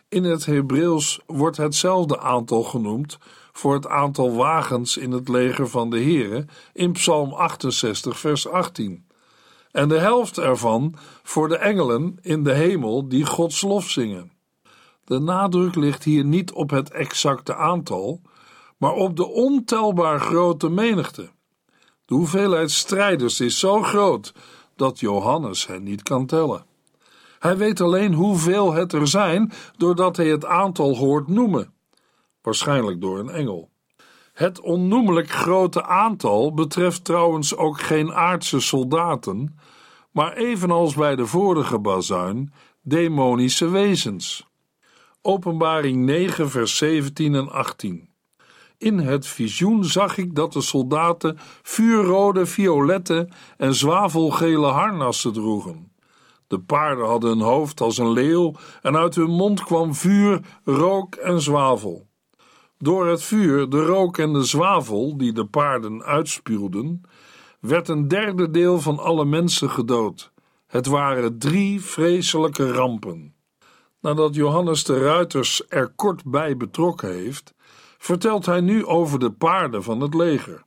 In 0.08 0.24
het 0.24 0.46
Hebreeuws 0.46 1.20
wordt 1.26 1.56
hetzelfde 1.56 2.20
aantal 2.20 2.62
genoemd 2.62 3.18
voor 3.52 3.74
het 3.74 3.88
aantal 3.88 4.34
wagens 4.34 4.96
in 4.96 5.10
het 5.10 5.28
leger 5.28 5.68
van 5.68 5.90
de 5.90 6.02
Here 6.02 6.44
in 6.72 6.92
Psalm 6.92 7.32
68, 7.32 8.18
vers 8.18 8.48
18. 8.48 9.06
En 9.70 9.88
de 9.88 9.98
helft 9.98 10.38
ervan 10.38 10.94
voor 11.22 11.48
de 11.48 11.56
engelen 11.56 12.18
in 12.20 12.42
de 12.42 12.52
hemel 12.52 13.08
die 13.08 13.26
Gods 13.26 13.62
lof 13.62 13.90
zingen. 13.90 14.32
De 15.04 15.18
nadruk 15.18 15.74
ligt 15.74 16.04
hier 16.04 16.24
niet 16.24 16.52
op 16.52 16.70
het 16.70 16.90
exacte 16.90 17.54
aantal, 17.54 18.20
maar 18.76 18.92
op 18.92 19.16
de 19.16 19.26
ontelbaar 19.26 20.20
grote 20.20 20.68
menigte. 20.68 21.30
De 22.04 22.14
hoeveelheid 22.14 22.70
strijders 22.70 23.40
is 23.40 23.58
zo 23.58 23.82
groot 23.82 24.32
dat 24.76 25.00
Johannes 25.00 25.66
hen 25.66 25.82
niet 25.82 26.02
kan 26.02 26.26
tellen. 26.26 26.66
Hij 27.38 27.56
weet 27.56 27.80
alleen 27.80 28.14
hoeveel 28.14 28.72
het 28.72 28.92
er 28.92 29.08
zijn 29.08 29.52
doordat 29.76 30.16
hij 30.16 30.28
het 30.28 30.44
aantal 30.44 30.96
hoort 30.96 31.28
noemen, 31.28 31.72
waarschijnlijk 32.42 33.00
door 33.00 33.18
een 33.18 33.30
engel. 33.30 33.70
Het 34.32 34.60
onnoemelijk 34.60 35.30
grote 35.30 35.84
aantal 35.84 36.54
betreft 36.54 37.04
trouwens 37.04 37.56
ook 37.56 37.80
geen 37.80 38.12
aardse 38.12 38.60
soldaten, 38.60 39.58
maar 40.10 40.32
evenals 40.32 40.94
bij 40.94 41.16
de 41.16 41.26
vorige 41.26 41.78
bazuin, 41.78 42.52
demonische 42.82 43.68
wezens. 43.68 44.46
Openbaring 45.22 46.04
9, 46.04 46.50
vers 46.50 46.76
17 46.76 47.34
en 47.34 47.50
18. 47.50 48.13
In 48.84 48.98
het 48.98 49.26
visioen 49.26 49.84
zag 49.84 50.16
ik 50.16 50.34
dat 50.34 50.52
de 50.52 50.60
soldaten 50.60 51.38
vuurrode, 51.62 52.46
violette 52.46 53.28
en 53.56 53.74
zwavelgele 53.74 54.66
harnassen 54.66 55.32
droegen. 55.32 55.92
De 56.46 56.58
paarden 56.60 57.06
hadden 57.06 57.30
een 57.30 57.40
hoofd 57.40 57.80
als 57.80 57.98
een 57.98 58.10
leeuw 58.10 58.54
en 58.82 58.96
uit 58.96 59.14
hun 59.14 59.30
mond 59.30 59.62
kwam 59.62 59.94
vuur, 59.94 60.40
rook 60.64 61.14
en 61.14 61.40
zwavel. 61.40 62.06
Door 62.78 63.06
het 63.06 63.22
vuur, 63.22 63.68
de 63.68 63.84
rook 63.84 64.18
en 64.18 64.32
de 64.32 64.44
zwavel 64.44 65.16
die 65.16 65.32
de 65.32 65.46
paarden 65.46 66.02
uitspuwden, 66.02 67.02
werd 67.60 67.88
een 67.88 68.08
derde 68.08 68.50
deel 68.50 68.80
van 68.80 68.98
alle 68.98 69.24
mensen 69.24 69.70
gedood. 69.70 70.32
Het 70.66 70.86
waren 70.86 71.38
drie 71.38 71.80
vreselijke 71.80 72.72
rampen. 72.72 73.34
Nadat 74.00 74.34
Johannes 74.34 74.84
de 74.84 74.98
Ruiters 74.98 75.62
er 75.68 75.92
kort 75.96 76.24
bij 76.24 76.56
betrokken 76.56 77.12
heeft, 77.12 77.54
vertelt 78.04 78.46
hij 78.46 78.60
nu 78.60 78.86
over 78.86 79.18
de 79.18 79.32
paarden 79.32 79.82
van 79.82 80.00
het 80.00 80.14
leger. 80.14 80.62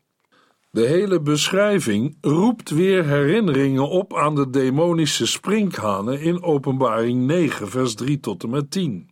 De 0.70 0.86
hele 0.86 1.22
beschrijving 1.22 2.18
roept 2.22 2.70
weer 2.70 3.06
herinneringen 3.06 3.90
op 3.90 4.16
aan 4.16 4.36
de 4.36 4.50
demonische 4.50 5.28
sprinkhanen 5.28 6.20
in 6.20 6.44
Openbaring 6.44 7.26
9, 7.26 7.70
vers 7.70 7.96
3 7.96 8.20
tot 8.20 8.44
en 8.44 8.50
met 8.50 8.72
10. 8.72 9.10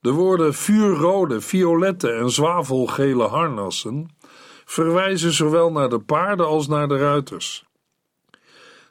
De 0.00 0.10
woorden 0.10 0.54
vuurrode, 0.54 1.40
violette 1.40 2.10
en 2.10 2.30
zwavelgele 2.30 3.24
harnassen 3.24 4.16
verwijzen 4.64 5.32
zowel 5.32 5.72
naar 5.72 5.88
de 5.88 6.00
paarden 6.00 6.46
als 6.46 6.68
naar 6.68 6.88
de 6.88 6.96
ruiters. 6.96 7.64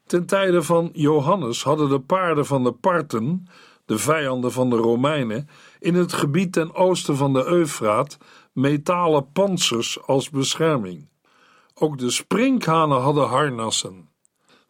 Ten 0.05 0.25
tijde 0.25 0.63
van 0.63 0.89
Johannes 0.93 1.63
hadden 1.63 1.89
de 1.89 1.99
paarden 1.99 2.45
van 2.45 2.63
de 2.63 2.71
Parten, 2.71 3.47
de 3.85 3.97
vijanden 3.97 4.51
van 4.51 4.69
de 4.69 4.75
Romeinen, 4.75 5.49
in 5.79 5.95
het 5.95 6.13
gebied 6.13 6.53
ten 6.53 6.75
oosten 6.75 7.15
van 7.15 7.33
de 7.33 7.45
Eufraat 7.45 8.17
metalen 8.53 9.31
panzers 9.31 10.01
als 10.05 10.29
bescherming. 10.29 11.09
Ook 11.73 11.97
de 11.97 12.09
sprinkhanen 12.09 13.01
hadden 13.01 13.27
harnassen. 13.27 14.09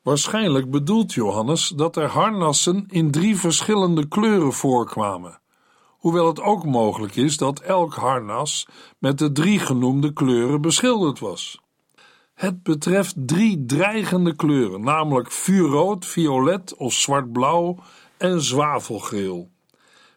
Waarschijnlijk 0.01 0.71
bedoelt 0.71 1.13
Johannes 1.13 1.67
dat 1.67 1.95
er 1.95 2.07
harnassen 2.07 2.85
in 2.87 3.11
drie 3.11 3.37
verschillende 3.37 4.07
kleuren 4.07 4.53
voorkwamen, 4.53 5.41
hoewel 5.87 6.27
het 6.27 6.41
ook 6.41 6.65
mogelijk 6.65 7.15
is 7.15 7.37
dat 7.37 7.59
elk 7.59 7.93
harnas 7.93 8.67
met 8.99 9.17
de 9.17 9.31
drie 9.31 9.59
genoemde 9.59 10.13
kleuren 10.13 10.61
beschilderd 10.61 11.19
was. 11.19 11.61
Het 12.33 12.63
betreft 12.63 13.13
drie 13.15 13.65
dreigende 13.65 14.35
kleuren, 14.35 14.81
namelijk 14.81 15.31
vuurrood, 15.31 16.05
violet 16.05 16.75
of 16.75 16.93
zwartblauw 16.93 17.77
en 18.17 18.41
zwavelgeel. 18.41 19.49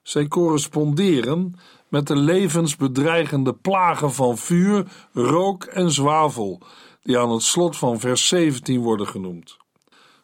Zij 0.02 0.28
corresponderen 0.28 1.54
met 1.96 2.06
de 2.06 2.16
levensbedreigende 2.16 3.52
plagen 3.52 4.12
van 4.12 4.38
vuur, 4.38 4.86
rook 5.12 5.64
en 5.64 5.90
zwavel, 5.90 6.60
die 7.02 7.18
aan 7.18 7.30
het 7.30 7.42
slot 7.42 7.76
van 7.76 8.00
vers 8.00 8.28
17 8.28 8.80
worden 8.80 9.06
genoemd. 9.06 9.56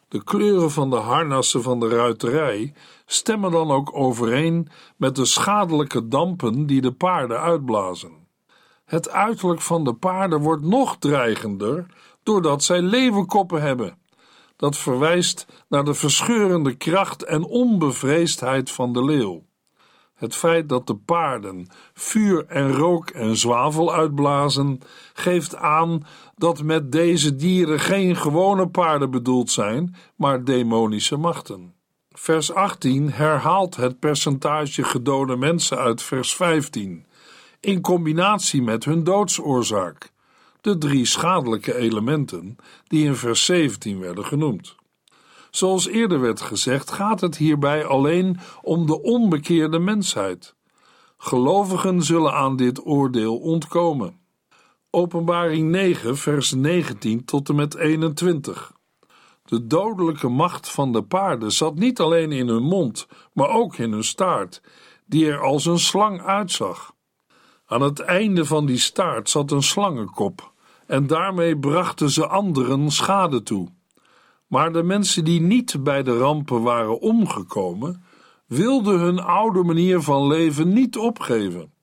De 0.07 0.23
kleuren 0.23 0.71
van 0.71 0.89
de 0.89 0.95
harnassen 0.95 1.61
van 1.61 1.79
de 1.79 1.87
ruiterij 1.87 2.73
stemmen 3.05 3.51
dan 3.51 3.71
ook 3.71 3.95
overeen 3.95 4.67
met 4.97 5.15
de 5.15 5.25
schadelijke 5.25 6.07
dampen 6.07 6.65
die 6.65 6.81
de 6.81 6.91
paarden 6.91 7.39
uitblazen. 7.39 8.27
Het 8.85 9.09
uiterlijk 9.09 9.61
van 9.61 9.83
de 9.83 9.93
paarden 9.93 10.39
wordt 10.39 10.63
nog 10.63 10.97
dreigender 10.97 11.85
doordat 12.23 12.63
zij 12.63 12.81
leeuwenkoppen 12.81 13.61
hebben. 13.61 13.97
Dat 14.55 14.77
verwijst 14.77 15.45
naar 15.69 15.83
de 15.83 15.93
verscheurende 15.93 16.75
kracht 16.75 17.23
en 17.23 17.43
onbevreesdheid 17.43 18.71
van 18.71 18.93
de 18.93 19.05
leeuw. 19.05 19.43
Het 20.23 20.35
feit 20.35 20.69
dat 20.69 20.87
de 20.87 20.95
paarden 20.95 21.67
vuur 21.93 22.45
en 22.47 22.71
rook 22.71 23.09
en 23.09 23.37
zwavel 23.37 23.93
uitblazen, 23.93 24.79
geeft 25.13 25.55
aan 25.55 26.05
dat 26.35 26.63
met 26.63 26.91
deze 26.91 27.35
dieren 27.35 27.79
geen 27.79 28.15
gewone 28.15 28.67
paarden 28.67 29.11
bedoeld 29.11 29.51
zijn, 29.51 29.95
maar 30.15 30.43
demonische 30.43 31.17
machten. 31.17 31.73
Vers 32.11 32.53
18 32.53 33.11
herhaalt 33.11 33.75
het 33.75 33.99
percentage 33.99 34.83
gedode 34.83 35.35
mensen 35.35 35.77
uit 35.77 36.01
vers 36.01 36.35
15. 36.35 37.05
in 37.59 37.81
combinatie 37.81 38.61
met 38.61 38.85
hun 38.85 39.03
doodsoorzaak, 39.03 40.11
de 40.61 40.77
drie 40.77 41.05
schadelijke 41.05 41.75
elementen 41.75 42.55
die 42.87 43.05
in 43.05 43.15
vers 43.15 43.45
17 43.45 43.99
werden 43.99 44.25
genoemd. 44.25 44.75
Zoals 45.55 45.87
eerder 45.87 46.19
werd 46.19 46.41
gezegd, 46.41 46.91
gaat 46.91 47.21
het 47.21 47.37
hierbij 47.37 47.85
alleen 47.85 48.39
om 48.61 48.85
de 48.85 49.01
onbekeerde 49.01 49.79
mensheid. 49.79 50.55
Gelovigen 51.17 52.01
zullen 52.01 52.33
aan 52.33 52.55
dit 52.55 52.85
oordeel 52.85 53.37
ontkomen. 53.37 54.19
Openbaring 54.89 55.69
9, 55.69 56.17
vers 56.17 56.51
19 56.51 57.25
tot 57.25 57.49
en 57.49 57.55
met 57.55 57.75
21. 57.75 58.71
De 59.43 59.67
dodelijke 59.67 60.27
macht 60.27 60.69
van 60.69 60.91
de 60.91 61.03
paarden 61.03 61.51
zat 61.51 61.75
niet 61.75 61.99
alleen 61.99 62.31
in 62.31 62.47
hun 62.47 62.63
mond, 62.63 63.07
maar 63.33 63.49
ook 63.49 63.77
in 63.77 63.91
hun 63.91 64.03
staart, 64.03 64.61
die 65.05 65.31
er 65.31 65.39
als 65.39 65.65
een 65.65 65.79
slang 65.79 66.21
uitzag. 66.21 66.93
Aan 67.65 67.81
het 67.81 67.99
einde 67.99 68.45
van 68.45 68.65
die 68.65 68.77
staart 68.77 69.29
zat 69.29 69.51
een 69.51 69.63
slangenkop, 69.63 70.53
en 70.87 71.07
daarmee 71.07 71.57
brachten 71.57 72.09
ze 72.09 72.27
anderen 72.27 72.91
schade 72.91 73.43
toe. 73.43 73.69
Maar 74.53 74.73
de 74.73 74.83
mensen 74.83 75.23
die 75.23 75.41
niet 75.41 75.83
bij 75.83 76.03
de 76.03 76.17
rampen 76.17 76.61
waren 76.61 76.99
omgekomen, 76.99 78.03
wilden 78.47 78.99
hun 78.99 79.19
oude 79.19 79.63
manier 79.63 80.01
van 80.01 80.27
leven 80.27 80.73
niet 80.73 80.97
opgeven. 80.97 81.73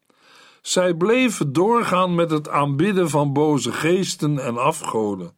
Zij 0.62 0.94
bleven 0.94 1.52
doorgaan 1.52 2.14
met 2.14 2.30
het 2.30 2.48
aanbidden 2.48 3.10
van 3.10 3.32
boze 3.32 3.72
geesten 3.72 4.38
en 4.38 4.56
afgoden. 4.58 5.32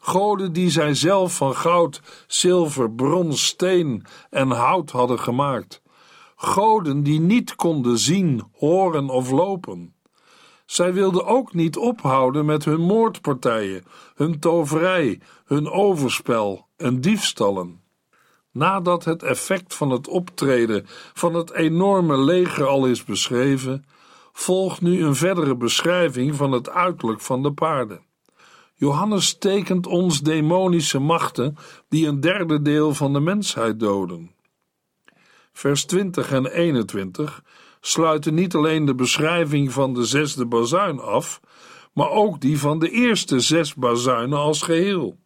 Goden 0.00 0.52
die 0.52 0.70
zij 0.70 0.94
zelf 0.94 1.36
van 1.36 1.54
goud, 1.54 2.00
zilver, 2.26 2.90
brons, 2.90 3.46
steen 3.46 4.04
en 4.30 4.50
hout 4.50 4.90
hadden 4.90 5.18
gemaakt. 5.18 5.82
Goden 6.36 7.02
die 7.02 7.20
niet 7.20 7.54
konden 7.54 7.98
zien, 7.98 8.42
horen 8.52 9.08
of 9.08 9.30
lopen. 9.30 9.94
Zij 10.72 10.92
wilden 10.92 11.26
ook 11.26 11.54
niet 11.54 11.76
ophouden 11.76 12.44
met 12.44 12.64
hun 12.64 12.80
moordpartijen, 12.80 13.84
hun 14.14 14.38
toverij, 14.38 15.20
hun 15.44 15.70
overspel 15.70 16.66
en 16.76 17.00
diefstallen. 17.00 17.80
Nadat 18.50 19.04
het 19.04 19.22
effect 19.22 19.74
van 19.74 19.90
het 19.90 20.08
optreden 20.08 20.86
van 21.12 21.34
het 21.34 21.52
enorme 21.52 22.18
leger 22.18 22.66
al 22.66 22.86
is 22.86 23.04
beschreven, 23.04 23.84
volgt 24.32 24.80
nu 24.80 25.04
een 25.04 25.14
verdere 25.14 25.56
beschrijving 25.56 26.34
van 26.34 26.52
het 26.52 26.70
uiterlijk 26.70 27.20
van 27.20 27.42
de 27.42 27.52
paarden. 27.52 28.00
Johannes 28.74 29.38
tekent 29.38 29.86
ons 29.86 30.20
demonische 30.20 30.98
machten 30.98 31.56
die 31.88 32.06
een 32.06 32.20
derde 32.20 32.62
deel 32.62 32.94
van 32.94 33.12
de 33.12 33.20
mensheid 33.20 33.80
doden. 33.80 34.30
Vers 35.52 35.84
20 35.84 36.32
en 36.32 36.46
21 36.46 37.42
sluiten 37.84 38.34
niet 38.34 38.54
alleen 38.54 38.84
de 38.84 38.94
beschrijving 38.94 39.72
van 39.72 39.94
de 39.94 40.04
zesde 40.04 40.46
bazuin 40.46 41.00
af, 41.00 41.40
maar 41.92 42.10
ook 42.10 42.40
die 42.40 42.58
van 42.58 42.78
de 42.78 42.90
eerste 42.90 43.40
zes 43.40 43.74
bazuinen 43.74 44.38
als 44.38 44.62
geheel. 44.62 45.18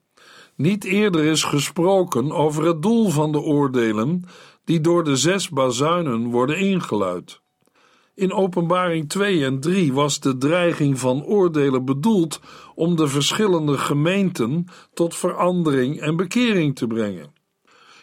Niet 0.55 0.85
eerder 0.85 1.25
is 1.25 1.45
gesproken 1.45 2.33
over 2.33 2.64
het 2.64 2.83
doel 2.83 3.09
van 3.09 3.33
de 3.33 3.40
oordelen 3.40 4.25
die 4.64 4.81
door 4.81 5.05
de 5.05 5.16
zes 5.16 5.49
bazuinen 5.49 6.31
worden 6.31 6.59
ingeluid. 6.59 7.40
In 8.14 8.33
Openbaring 8.33 9.09
2 9.09 9.45
en 9.45 9.61
3 9.61 9.92
was 9.92 10.21
de 10.21 10.38
dreiging 10.38 10.99
van 10.99 11.25
oordelen 11.25 11.85
bedoeld 11.85 12.40
om 12.75 12.97
de 12.97 13.09
verschillende 13.09 13.79
gemeenten 13.79 14.66
tot 14.95 15.14
verandering 15.14 16.01
en 16.01 16.16
bekering 16.16 16.77
te 16.77 16.87
brengen. 16.87 17.35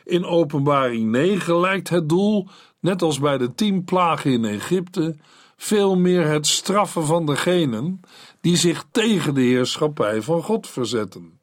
In 0.03 0.25
Openbaring 0.25 1.11
9 1.11 1.59
lijkt 1.59 1.89
het 1.89 2.09
doel, 2.09 2.47
net 2.83 3.01
als 3.01 3.19
bij 3.19 3.37
de 3.37 3.55
tien 3.55 3.83
plagen 3.83 4.31
in 4.31 4.45
Egypte, 4.45 5.15
veel 5.57 5.97
meer 5.97 6.27
het 6.27 6.47
straffen 6.47 7.05
van 7.05 7.25
degenen 7.25 8.01
die 8.41 8.57
zich 8.57 8.85
tegen 8.91 9.33
de 9.33 9.41
heerschappij 9.41 10.21
van 10.21 10.43
God 10.43 10.67
verzetten. 10.67 11.39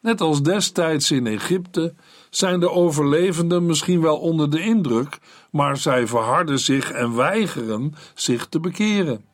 Net 0.00 0.20
als 0.20 0.42
destijds 0.42 1.10
in 1.10 1.26
Egypte 1.26 1.94
zijn 2.30 2.60
de 2.60 2.70
overlevenden 2.70 3.66
misschien 3.66 4.00
wel 4.00 4.16
onder 4.18 4.50
de 4.50 4.60
indruk, 4.60 5.18
maar 5.50 5.76
zij 5.76 6.06
verharden 6.06 6.58
zich 6.58 6.90
en 6.90 7.14
weigeren 7.14 7.94
zich 8.14 8.46
te 8.46 8.60
bekeren. 8.60 9.24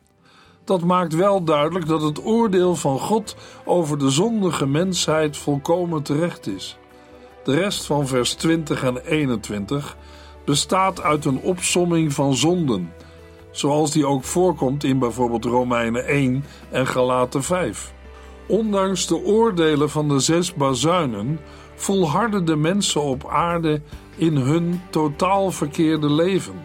Dat 0.65 0.85
maakt 0.85 1.15
wel 1.15 1.45
duidelijk 1.45 1.87
dat 1.87 2.03
het 2.03 2.25
oordeel 2.25 2.75
van 2.75 2.99
God 2.99 3.37
over 3.65 3.99
de 3.99 4.11
zondige 4.11 4.67
mensheid 4.67 5.37
volkomen 5.37 6.03
terecht 6.03 6.47
is. 6.47 6.77
De 7.45 7.55
rest 7.55 7.85
van 7.85 8.07
vers 8.07 8.35
20 8.35 8.83
en 8.83 8.97
21 8.97 9.97
bestaat 10.49 11.03
uit 11.03 11.25
een 11.25 11.41
opsomming 11.41 12.13
van 12.13 12.35
zonden, 12.37 12.93
zoals 13.51 13.91
die 13.91 14.07
ook 14.07 14.25
voorkomt 14.25 14.85
in 14.85 14.99
bijvoorbeeld 14.99 15.45
Romeinen 15.45 16.07
1 16.07 16.45
en 16.71 16.87
Galaten 16.87 17.43
5. 17.43 17.93
Ondanks 18.47 19.07
de 19.07 19.25
oordelen 19.25 19.91
van 19.91 20.09
de 20.09 20.19
zes 20.19 20.55
bazuinen 20.55 21.41
volharden 21.75 22.45
de 22.45 22.57
mensen 22.57 23.03
op 23.03 23.27
aarde 23.31 23.81
in 24.17 24.37
hun 24.37 24.83
totaal 24.91 25.51
verkeerde 25.51 26.11
leven. 26.11 26.61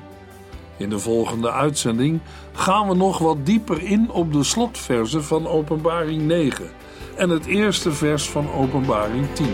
In 0.78 0.89
de 0.89 1.00
volgende 1.00 1.52
uitzending 1.52 2.19
gaan 2.54 2.88
we 2.88 2.96
nog 2.96 3.17
wat 3.17 3.46
dieper 3.46 3.84
in 3.84 4.12
op 4.12 4.34
de 4.34 4.43
slotverzen 4.43 5.24
van 5.24 5.48
Openbaring 5.48 6.22
9 6.22 6.72
en 7.15 7.30
het 7.30 7.46
eerste 7.46 7.91
vers 7.91 8.30
van 8.30 8.52
Openbaring 8.52 9.26
10. 9.34 9.54